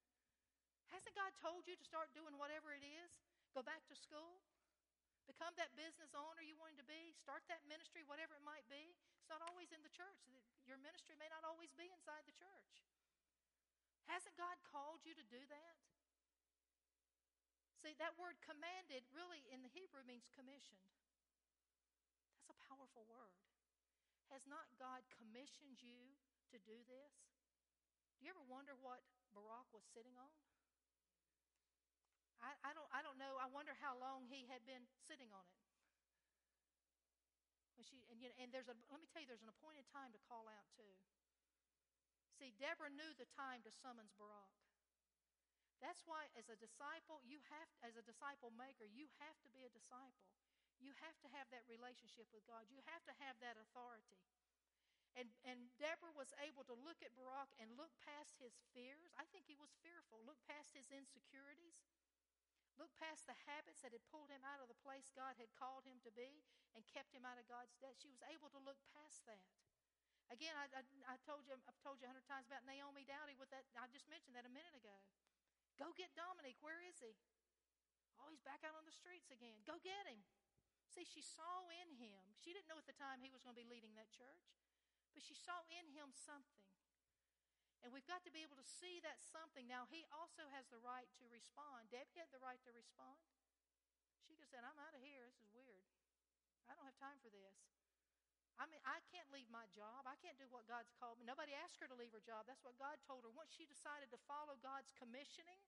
[0.93, 3.13] Hasn't God told you to start doing whatever it is?
[3.57, 4.45] Go back to school?
[5.25, 7.15] Become that business owner you wanted to be.
[7.17, 8.93] Start that ministry, whatever it might be.
[9.21, 10.21] It's not always in the church.
[10.67, 12.85] Your ministry may not always be inside the church.
[14.11, 15.77] Hasn't God called you to do that?
[17.81, 20.87] See, that word commanded really in the Hebrew means commissioned.
[22.39, 23.43] That's a powerful word.
[24.31, 26.15] Has not God commissioned you
[26.55, 27.32] to do this?
[28.23, 29.03] You ever wonder what
[29.35, 30.31] Barak was sitting on?
[32.39, 33.35] I, I, don't, I don't know.
[33.43, 35.63] I wonder how long he had been sitting on it.
[37.75, 39.91] When she, and, you know, and there's a, let me tell you, there's an appointed
[39.91, 40.95] time to call out too.
[42.39, 44.55] See, Deborah knew the time to summons Barak.
[45.83, 49.67] That's why, as a disciple, you have, as a disciple maker, you have to be
[49.67, 50.31] a disciple.
[50.79, 52.71] You have to have that relationship with God.
[52.71, 54.23] You have to have that authority.
[55.13, 59.13] And, and Deborah was able to look at Barak and look past his fears.
[59.21, 60.25] I think he was fearful.
[60.25, 61.85] Look past his insecurities.
[62.81, 65.85] Look past the habits that had pulled him out of the place God had called
[65.85, 66.41] him to be
[66.73, 68.01] and kept him out of God's debt.
[68.01, 69.45] She was able to look past that.
[70.33, 73.37] Again, I, I, I told you, I've told you a hundred times about Naomi Dowdy
[73.37, 73.69] with that.
[73.77, 74.97] I just mentioned that a minute ago.
[75.77, 76.57] Go get Dominic.
[76.65, 77.13] Where is he?
[78.17, 79.61] Oh, he's back out on the streets again.
[79.69, 80.25] Go get him.
[80.89, 82.37] See, she saw in him.
[82.41, 84.45] She didn't know at the time he was going to be leading that church,
[85.13, 86.69] but she saw in him something.
[87.83, 89.67] And we've got to be able to see that something.
[89.67, 91.91] Now, he also has the right to respond.
[91.91, 93.19] Debbie had the right to respond.
[94.23, 95.27] She could have said, I'm out of here.
[95.27, 95.83] This is weird.
[96.71, 97.59] I don't have time for this.
[98.55, 100.07] I mean, I can't leave my job.
[100.07, 101.27] I can't do what God's called me.
[101.27, 102.47] Nobody asked her to leave her job.
[102.47, 103.33] That's what God told her.
[103.35, 105.59] Once she decided to follow God's commissioning,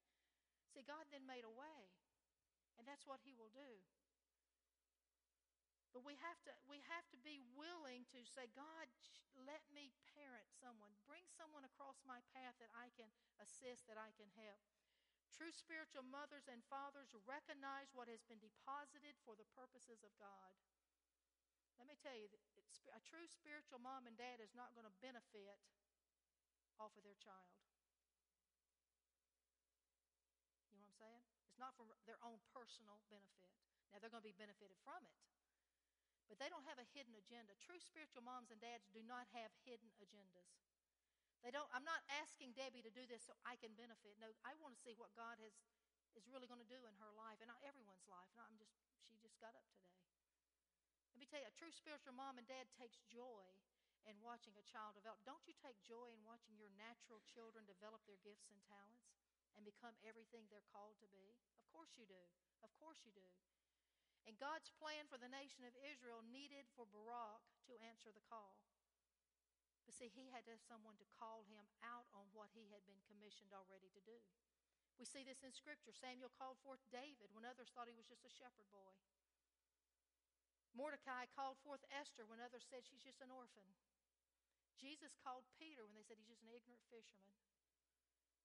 [0.70, 1.90] see, God then made a way.
[2.78, 3.82] And that's what He will do.
[5.94, 8.90] But we have to we have to be willing to say, God,
[9.46, 10.90] let me parent someone.
[11.06, 13.06] Bring someone across my path that I can
[13.38, 14.58] assist, that I can help.
[15.30, 20.54] True spiritual mothers and fathers recognize what has been deposited for the purposes of God.
[21.78, 25.58] Let me tell you, a true spiritual mom and dad is not going to benefit
[26.78, 27.58] off of their child.
[30.70, 31.22] You know what I'm saying?
[31.50, 33.50] It's not for their own personal benefit.
[33.90, 35.18] Now, they're going to be benefited from it.
[36.34, 37.54] But they don't have a hidden agenda.
[37.62, 40.50] True spiritual moms and dads do not have hidden agendas.
[41.46, 44.18] They don't, I'm not asking Debbie to do this so I can benefit.
[44.18, 45.54] No, I want to see what God has,
[46.18, 48.26] is really going to do in her life and everyone's life.
[48.34, 48.74] Not, I'm just,
[49.06, 49.94] she just got up today.
[51.14, 53.46] Let me tell you, a true spiritual mom and dad takes joy
[54.02, 55.22] in watching a child develop.
[55.22, 59.14] Don't you take joy in watching your natural children develop their gifts and talents
[59.54, 61.38] and become everything they're called to be?
[61.62, 62.26] Of course you do.
[62.66, 63.22] Of course you do.
[64.24, 68.56] And God's plan for the nation of Israel needed for Barak to answer the call.
[69.84, 72.80] But see, he had to have someone to call him out on what he had
[72.88, 74.16] been commissioned already to do.
[74.96, 75.92] We see this in Scripture.
[75.92, 78.94] Samuel called forth David when others thought he was just a shepherd boy.
[80.74, 83.68] Mordecai called forth Esther when others said she's just an orphan.
[84.74, 87.30] Jesus called Peter when they said he's just an ignorant fisherman.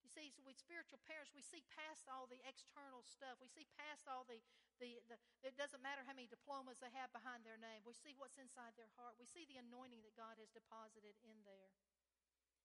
[0.00, 3.36] You see, with spiritual parents, we see past all the external stuff.
[3.42, 4.40] We see past all the,
[4.80, 7.84] the, the, it doesn't matter how many diplomas they have behind their name.
[7.84, 9.20] We see what's inside their heart.
[9.20, 11.70] We see the anointing that God has deposited in there.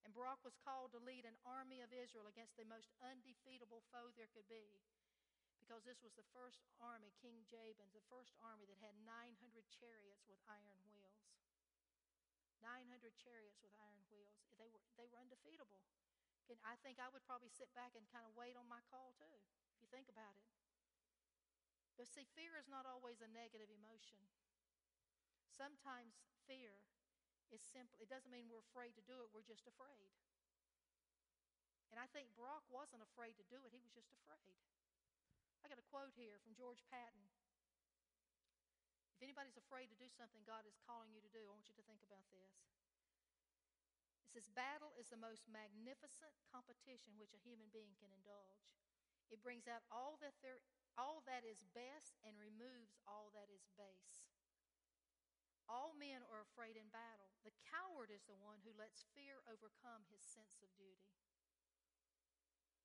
[0.08, 4.16] And Barak was called to lead an army of Israel against the most undefeatable foe
[4.16, 4.80] there could be.
[5.60, 9.34] Because this was the first army, King Jabin, the first army that had 900
[9.68, 11.26] chariots with iron wheels.
[12.62, 12.86] 900
[13.18, 14.46] chariots with iron wheels.
[14.62, 15.82] They were, they were undefeatable.
[16.54, 19.18] And I think I would probably sit back and kind of wait on my call
[19.18, 19.42] too,
[19.74, 20.46] if you think about it.
[21.96, 24.20] But see, fear is not always a negative emotion.
[25.48, 26.84] Sometimes fear
[27.52, 28.00] is simple.
[28.04, 30.12] It doesn't mean we're afraid to do it, we're just afraid.
[31.96, 34.60] And I think Barak wasn't afraid to do it, he was just afraid.
[35.64, 37.32] I got a quote here from George Patton.
[39.16, 41.78] If anybody's afraid to do something God is calling you to do, I want you
[41.80, 42.76] to think about this.
[44.28, 48.76] It says, Battle is the most magnificent competition which a human being can indulge.
[49.32, 50.60] It brings out all that, there,
[50.96, 54.32] all that is best and removes all that is base.
[55.68, 57.36] All men are afraid in battle.
[57.42, 61.12] The coward is the one who lets fear overcome his sense of duty.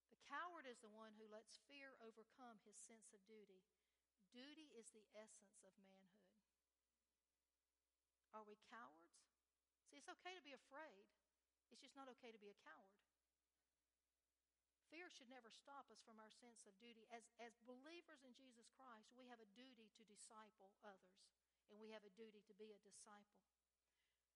[0.08, 3.62] The coward is the one who lets fear overcome his sense of duty.
[4.32, 6.24] Duty is the essence of manhood.
[8.32, 9.26] Are we cowards?
[9.90, 11.11] See, it's okay to be afraid,
[11.74, 13.09] it's just not okay to be a coward.
[14.91, 17.07] Fear should never stop us from our sense of duty.
[17.14, 21.30] As, as believers in Jesus Christ, we have a duty to disciple others
[21.70, 23.47] and we have a duty to be a disciple.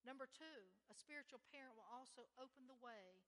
[0.07, 3.27] Number two, a spiritual parent will also open the way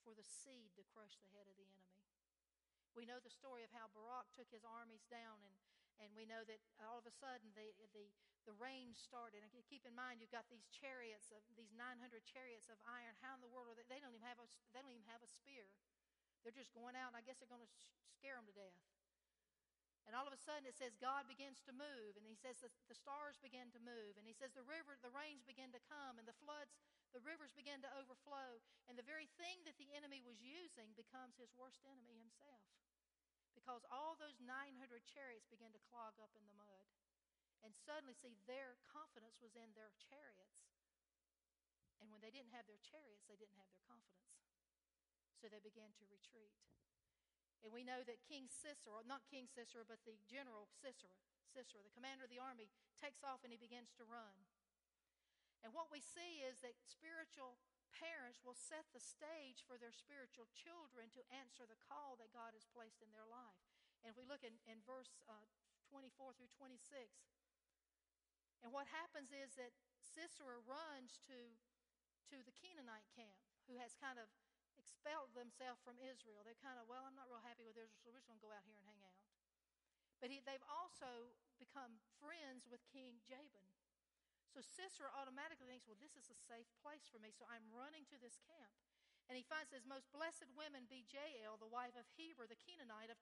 [0.00, 2.00] for the seed to crush the head of the enemy.
[2.96, 5.56] We know the story of how Barak took his armies down, and,
[5.98, 8.06] and we know that all of a sudden the, the,
[8.46, 9.42] the rain started.
[9.42, 13.18] And keep in mind, you've got these chariots of these 900 chariots of iron.
[13.18, 13.88] How in the world are they?
[13.90, 15.66] They don't even have a, they don't even have a spear.
[16.44, 17.74] They're just going out, and I guess they're going to
[18.20, 18.76] scare them to death.
[20.04, 22.68] And all of a sudden it says God begins to move, and he says the,
[22.92, 26.20] the stars begin to move, and he says the river, the rains begin to come,
[26.20, 26.76] and the floods,
[27.16, 31.40] the rivers begin to overflow, and the very thing that the enemy was using becomes
[31.40, 32.60] his worst enemy himself.
[33.56, 34.76] Because all those 900
[35.08, 36.84] chariots begin to clog up in the mud.
[37.64, 40.68] And suddenly, see, their confidence was in their chariots.
[41.96, 44.43] And when they didn't have their chariots, they didn't have their confidence.
[45.44, 46.56] So they began to retreat.
[47.60, 51.92] And we know that King Sisera, not King Sisera, but the general Sisera, Sisera, the
[51.92, 54.48] commander of the army, takes off and he begins to run.
[55.60, 57.60] And what we see is that spiritual
[57.92, 62.56] parents will set the stage for their spiritual children to answer the call that God
[62.56, 63.60] has placed in their life.
[64.00, 65.44] And if we look in, in verse uh,
[65.92, 66.80] 24 through 26,
[68.64, 71.36] and what happens is that Sisera runs to,
[72.32, 73.36] to the Canaanite camp,
[73.68, 74.32] who has kind of
[74.84, 76.44] expelled themselves from Israel.
[76.44, 78.44] They're kind of, well, I'm not real happy with Israel, so we're just going to
[78.44, 79.16] go out here and hang out.
[80.20, 83.68] But he, they've also become friends with King Jabin.
[84.52, 88.04] So Sisera automatically thinks, well, this is a safe place for me, so I'm running
[88.12, 88.76] to this camp.
[89.26, 93.08] And he finds his most blessed women be Jael, the wife of Heber, the Canaanite
[93.08, 93.16] of,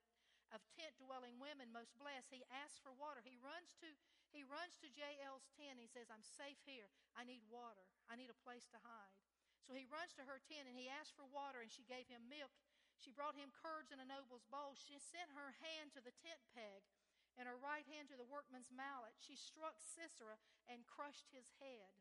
[0.50, 2.34] of tent dwelling women, most blessed.
[2.34, 3.22] He asks for water.
[3.22, 3.88] He runs to
[4.32, 5.76] he runs to Jael's tent.
[5.76, 6.88] He says, I'm safe here.
[7.12, 7.84] I need water.
[8.08, 9.20] I need a place to hide.
[9.62, 12.26] So he runs to her tent and he asks for water, and she gave him
[12.26, 12.52] milk.
[12.98, 14.78] She brought him curds in a noble's bowl.
[14.78, 16.86] She sent her hand to the tent peg
[17.34, 19.16] and her right hand to the workman's mallet.
[19.18, 20.38] She struck Sisera
[20.68, 21.96] and crushed his head.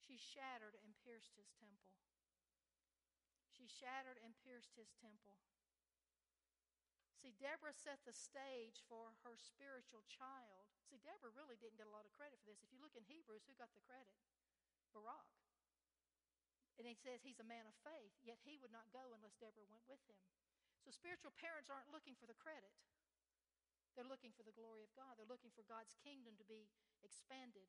[0.00, 1.94] She shattered and pierced his temple.
[3.52, 5.38] She shattered and pierced his temple.
[7.14, 10.66] See, Deborah set the stage for her spiritual child.
[10.90, 12.66] See, Deborah really didn't get a lot of credit for this.
[12.66, 14.18] If you look in Hebrews, who got the credit?
[14.90, 15.30] Barak.
[16.80, 19.68] And he says he's a man of faith, yet he would not go unless Deborah
[19.68, 20.18] went with him.
[20.82, 22.72] So spiritual parents aren't looking for the credit.
[23.92, 25.20] They're looking for the glory of God.
[25.20, 26.72] They're looking for God's kingdom to be
[27.04, 27.68] expanded.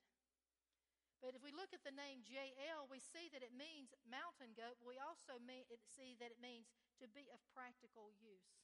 [1.20, 4.80] But if we look at the name Jael, we see that it means mountain goat.
[4.84, 5.40] We also
[5.88, 6.68] see that it means
[7.00, 8.63] to be of practical use.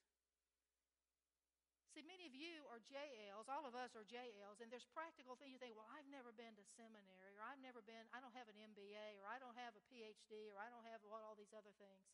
[2.00, 5.52] See, many of you are Jaels, all of us are Jaels, and there's practical things
[5.52, 8.48] you think, well, I've never been to seminary, or I've never been, I don't have
[8.48, 11.76] an MBA, or I don't have a PhD, or I don't have all these other
[11.76, 12.08] things.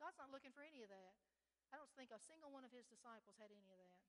[0.00, 1.12] God's not looking for any of that.
[1.68, 4.00] I don't think a single one of his disciples had any of that.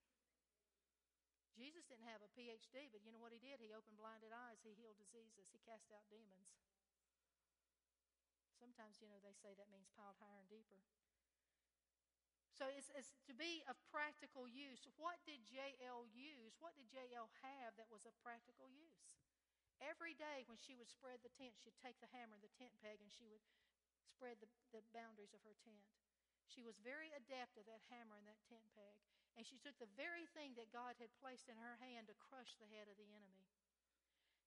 [1.51, 3.59] Jesus didn't have a PhD, but you know what he did?
[3.59, 6.47] He opened blinded eyes, he healed diseases, he cast out demons.
[8.55, 10.79] Sometimes, you know, they say that means piled higher and deeper.
[12.59, 14.83] So it's, it's, to be of practical use.
[14.99, 16.59] What did Jael use?
[16.59, 19.15] What did Jael have that was of practical use?
[19.79, 22.75] Every day when she would spread the tent, she'd take the hammer and the tent
[22.83, 23.39] peg and she would
[24.11, 25.87] spread the, the boundaries of her tent.
[26.51, 28.99] She was very adept at that hammer and that tent peg.
[29.39, 32.59] And she took the very thing that God had placed in her hand to crush
[32.59, 33.47] the head of the enemy.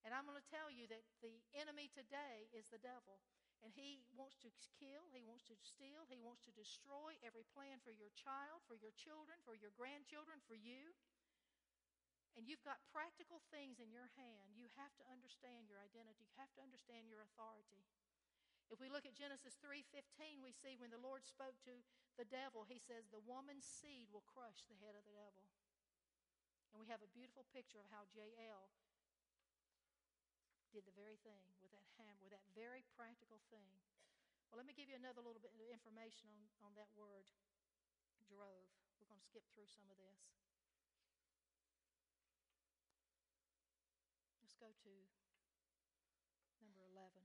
[0.05, 3.25] And I'm going to tell you that the enemy today is the devil.
[3.63, 7.79] And he wants to kill, he wants to steal, he wants to destroy every plan
[7.79, 10.91] for your child, for your children, for your grandchildren, for you.
[12.35, 14.57] And you've got practical things in your hand.
[14.59, 16.27] You have to understand your identity.
[16.27, 17.87] You have to understand your authority.
[18.67, 21.83] If we look at Genesis 3:15, we see when the Lord spoke to
[22.17, 25.45] the devil, he says, "The woman's seed will crush the head of the devil."
[26.71, 28.71] And we have a beautiful picture of how Jael
[30.73, 33.77] did the very thing with that hammer, with that very practical thing.
[34.49, 37.29] Well, let me give you another little bit of information on, on that word,
[38.25, 38.73] drove.
[38.97, 40.33] We're going to skip through some of this.
[44.41, 44.93] Let's go to
[46.57, 47.21] number 11.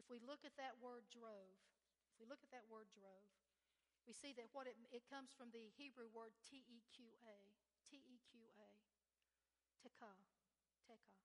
[0.00, 1.60] If we look at that word drove,
[2.08, 3.28] if we look at that word drove,
[4.08, 7.36] we see that what it, it comes from the Hebrew word T E Q A,
[7.84, 8.70] T E Q A,
[9.84, 10.24] tekah,
[10.88, 11.20] tekah.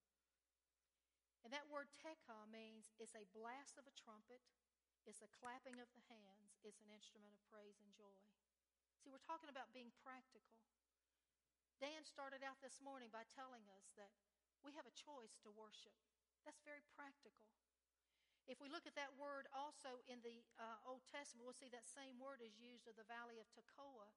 [1.46, 4.42] And that word tekah means it's a blast of a trumpet,
[5.06, 8.18] it's a clapping of the hands, it's an instrument of praise and joy.
[8.98, 10.58] See, we're talking about being practical.
[11.78, 14.10] Dan started out this morning by telling us that
[14.66, 15.94] we have a choice to worship.
[16.50, 17.54] That's very practical.
[18.50, 21.86] If we look at that word also in the uh, Old Testament, we'll see that
[21.86, 24.10] same word is used of the valley of Tekoa,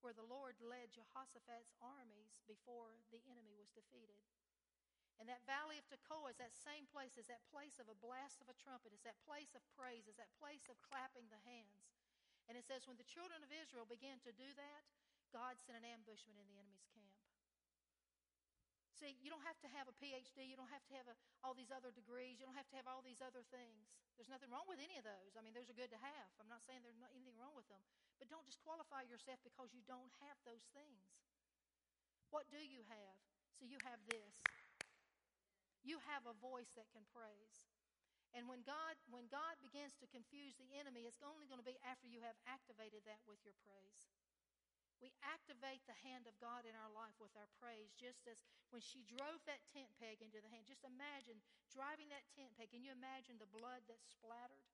[0.00, 4.24] where the Lord led Jehoshaphat's armies before the enemy was defeated.
[5.22, 8.42] And that valley of Tekoa is that same place, is that place of a blast
[8.42, 11.94] of a trumpet, is that place of praise, is that place of clapping the hands.
[12.50, 14.82] And it says, when the children of Israel began to do that,
[15.32, 17.14] God sent an ambushment in the enemy's camp.
[18.94, 20.46] See, you don't have to have a PhD.
[20.46, 22.38] You don't have to have a, all these other degrees.
[22.38, 23.90] You don't have to have all these other things.
[24.14, 25.34] There's nothing wrong with any of those.
[25.34, 26.30] I mean, those are good to have.
[26.38, 27.82] I'm not saying there's not anything wrong with them.
[28.22, 31.10] But don't disqualify yourself because you don't have those things.
[32.30, 33.18] What do you have?
[33.58, 34.38] So you have this.
[35.84, 37.68] You have a voice that can praise.
[38.34, 41.78] And when God, when God begins to confuse the enemy, it's only going to be
[41.86, 44.10] after you have activated that with your praise.
[44.98, 48.40] We activate the hand of God in our life with our praise, just as
[48.72, 50.64] when she drove that tent peg into the hand.
[50.64, 52.72] Just imagine driving that tent peg.
[52.72, 54.64] Can you imagine the blood that splattered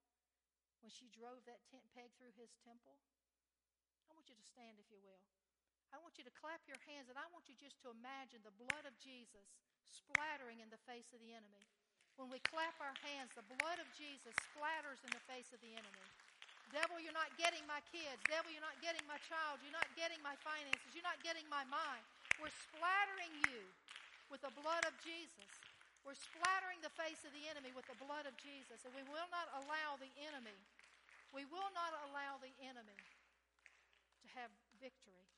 [0.78, 3.02] when she drove that tent peg through his temple?
[4.06, 5.20] I want you to stand, if you will.
[5.90, 8.54] I want you to clap your hands, and I want you just to imagine the
[8.54, 9.46] blood of Jesus
[9.82, 11.64] splattering in the face of the enemy.
[12.14, 15.72] When we clap our hands, the blood of Jesus splatters in the face of the
[15.72, 16.06] enemy.
[16.70, 18.22] Devil, you're not getting my kids.
[18.30, 19.58] Devil, you're not getting my child.
[19.64, 20.86] You're not getting my finances.
[20.94, 22.04] You're not getting my mind.
[22.38, 23.66] We're splattering you
[24.30, 25.50] with the blood of Jesus.
[26.06, 28.86] We're splattering the face of the enemy with the blood of Jesus.
[28.86, 30.56] And we will not allow the enemy,
[31.34, 35.29] we will not allow the enemy to have victory.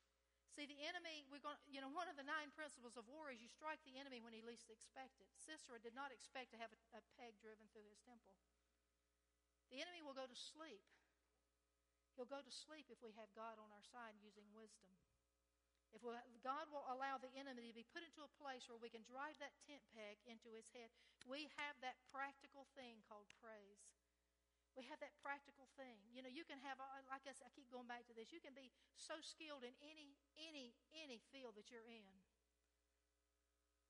[0.52, 3.40] See, the enemy, we're going you know, one of the nine principles of war is
[3.40, 5.28] you strike the enemy when he least expects it.
[5.32, 8.36] Sisera did not expect to have a, a peg driven through his temple.
[9.72, 10.84] The enemy will go to sleep.
[12.12, 14.92] He'll go to sleep if we have God on our side using wisdom.
[15.96, 16.12] If we,
[16.44, 19.36] God will allow the enemy to be put into a place where we can drive
[19.40, 20.92] that tent peg into his head,
[21.24, 23.88] we have that practical thing called praise.
[24.72, 26.00] We have that practical thing.
[26.16, 28.32] You know, you can have, uh, like I said, I keep going back to this.
[28.32, 32.12] You can be so skilled in any, any, any field that you're in.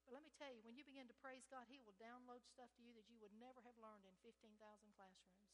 [0.02, 2.74] But let me tell you, when you begin to praise God, He will download stuff
[2.74, 4.58] to you that you would never have learned in 15,000
[4.98, 5.46] classrooms.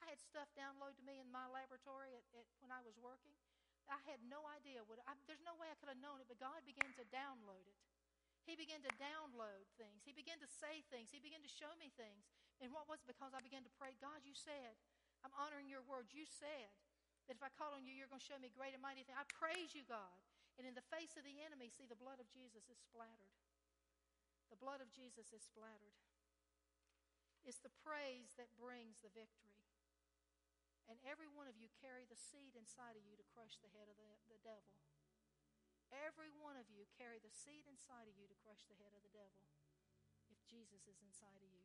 [0.00, 3.36] I had stuff downloaded to me in my laboratory at, at, when I was working.
[3.88, 5.00] I had no idea what.
[5.04, 7.76] I, there's no way I could have known it, but God began to download it.
[8.44, 10.04] He began to download things.
[10.04, 11.08] He began to say things.
[11.08, 12.28] He began to show me things.
[12.62, 13.10] And what was it?
[13.10, 14.78] Because I began to pray, God, you said,
[15.26, 16.12] I'm honoring your word.
[16.12, 16.70] You said
[17.26, 19.18] that if I call on you, you're going to show me great and mighty things.
[19.18, 20.18] I praise you, God.
[20.60, 23.34] And in the face of the enemy, see, the blood of Jesus is splattered.
[24.52, 25.98] The blood of Jesus is splattered.
[27.42, 29.58] It's the praise that brings the victory.
[30.86, 33.88] And every one of you carry the seed inside of you to crush the head
[33.88, 34.76] of the, the devil.
[35.92, 39.00] Every one of you carry the seed inside of you to crush the head of
[39.00, 39.44] the devil
[40.28, 41.63] if Jesus is inside of you.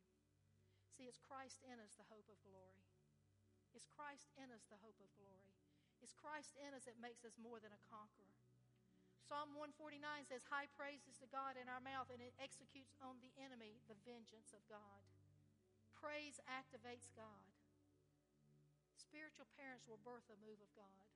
[0.99, 2.83] See, it's Christ in us, the hope of glory.
[3.71, 5.55] It's Christ in us, the hope of glory.
[6.03, 8.35] It's Christ in us that makes us more than a conqueror.
[9.23, 13.31] Psalm 149 says, High praises to God in our mouth, and it executes on the
[13.39, 14.99] enemy the vengeance of God.
[15.95, 17.47] Praise activates God.
[18.99, 21.07] Spiritual parents will birth a move of God.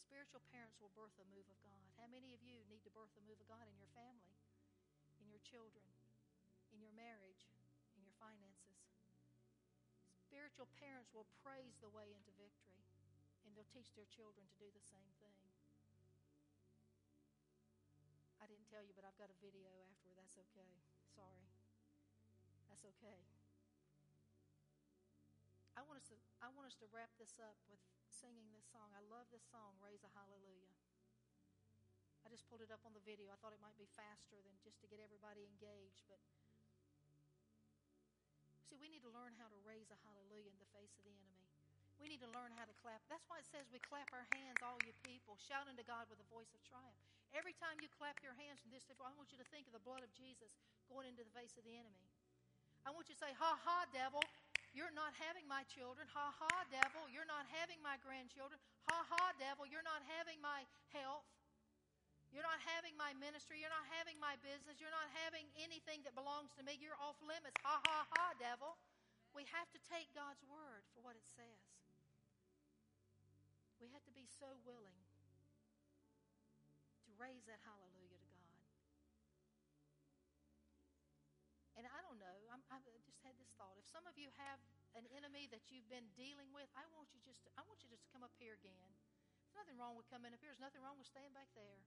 [0.00, 1.84] Spiritual parents will birth a move of God.
[2.00, 4.40] How many of you need to birth a move of God in your family,
[5.20, 5.84] in your children,
[6.72, 7.51] in your marriage.
[10.32, 12.80] Spiritual parents will praise the way into victory,
[13.44, 15.36] and they'll teach their children to do the same thing.
[18.40, 20.16] I didn't tell you, but I've got a video afterward.
[20.16, 20.72] That's okay.
[21.12, 21.44] Sorry.
[22.72, 23.20] That's okay.
[25.76, 28.88] I want us to I want us to wrap this up with singing this song.
[28.96, 30.72] I love this song, Raise a Hallelujah.
[32.24, 33.28] I just pulled it up on the video.
[33.28, 36.24] I thought it might be faster than just to get everybody engaged, but
[38.72, 41.12] see, we need to learn how to raise a hallelujah in the face of the
[41.12, 41.44] enemy.
[42.00, 43.04] We need to learn how to clap.
[43.12, 46.18] That's why it says we clap our hands, all you people, shouting to God with
[46.18, 46.96] a voice of triumph.
[47.36, 49.84] Every time you clap your hands from this, I want you to think of the
[49.84, 50.56] blood of Jesus
[50.88, 52.08] going into the face of the enemy.
[52.82, 54.24] I want you to say, Ha ha, devil,
[54.74, 56.08] you're not having my children.
[56.10, 58.58] Ha ha, devil, you're not having my grandchildren.
[58.90, 61.28] Ha ha, devil, you're not having my health.
[62.32, 63.60] You're not having my ministry.
[63.60, 64.80] You're not having my business.
[64.80, 66.80] You're not having anything that belongs to me.
[66.80, 67.60] You're off limits.
[67.60, 68.80] Ha ha ha, devil.
[69.36, 71.60] We have to take God's word for what it says.
[73.80, 75.00] We have to be so willing
[77.04, 78.60] to raise that hallelujah to God.
[81.76, 83.74] And I don't know, I'm, I just had this thought.
[83.76, 84.60] If some of you have
[84.94, 87.88] an enemy that you've been dealing with, I want you just to, I want you
[87.88, 88.88] just to come up here again.
[89.48, 90.52] There's nothing wrong with coming up here.
[90.52, 91.80] There's nothing wrong with staying back there.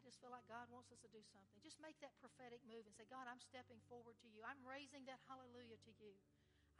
[0.00, 1.60] I just feel like God wants us to do something.
[1.60, 4.40] Just make that prophetic move and say, God, I'm stepping forward to you.
[4.40, 6.16] I'm raising that hallelujah to you.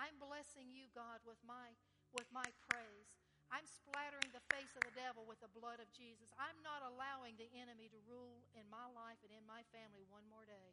[0.00, 1.76] I'm blessing you, God, with my
[2.16, 3.12] with my praise.
[3.52, 6.32] I'm splattering the face of the devil with the blood of Jesus.
[6.40, 10.24] I'm not allowing the enemy to rule in my life and in my family one
[10.32, 10.72] more day.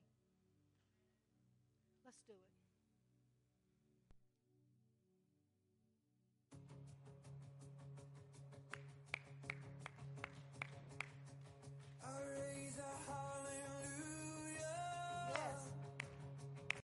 [2.08, 2.67] Let's do it.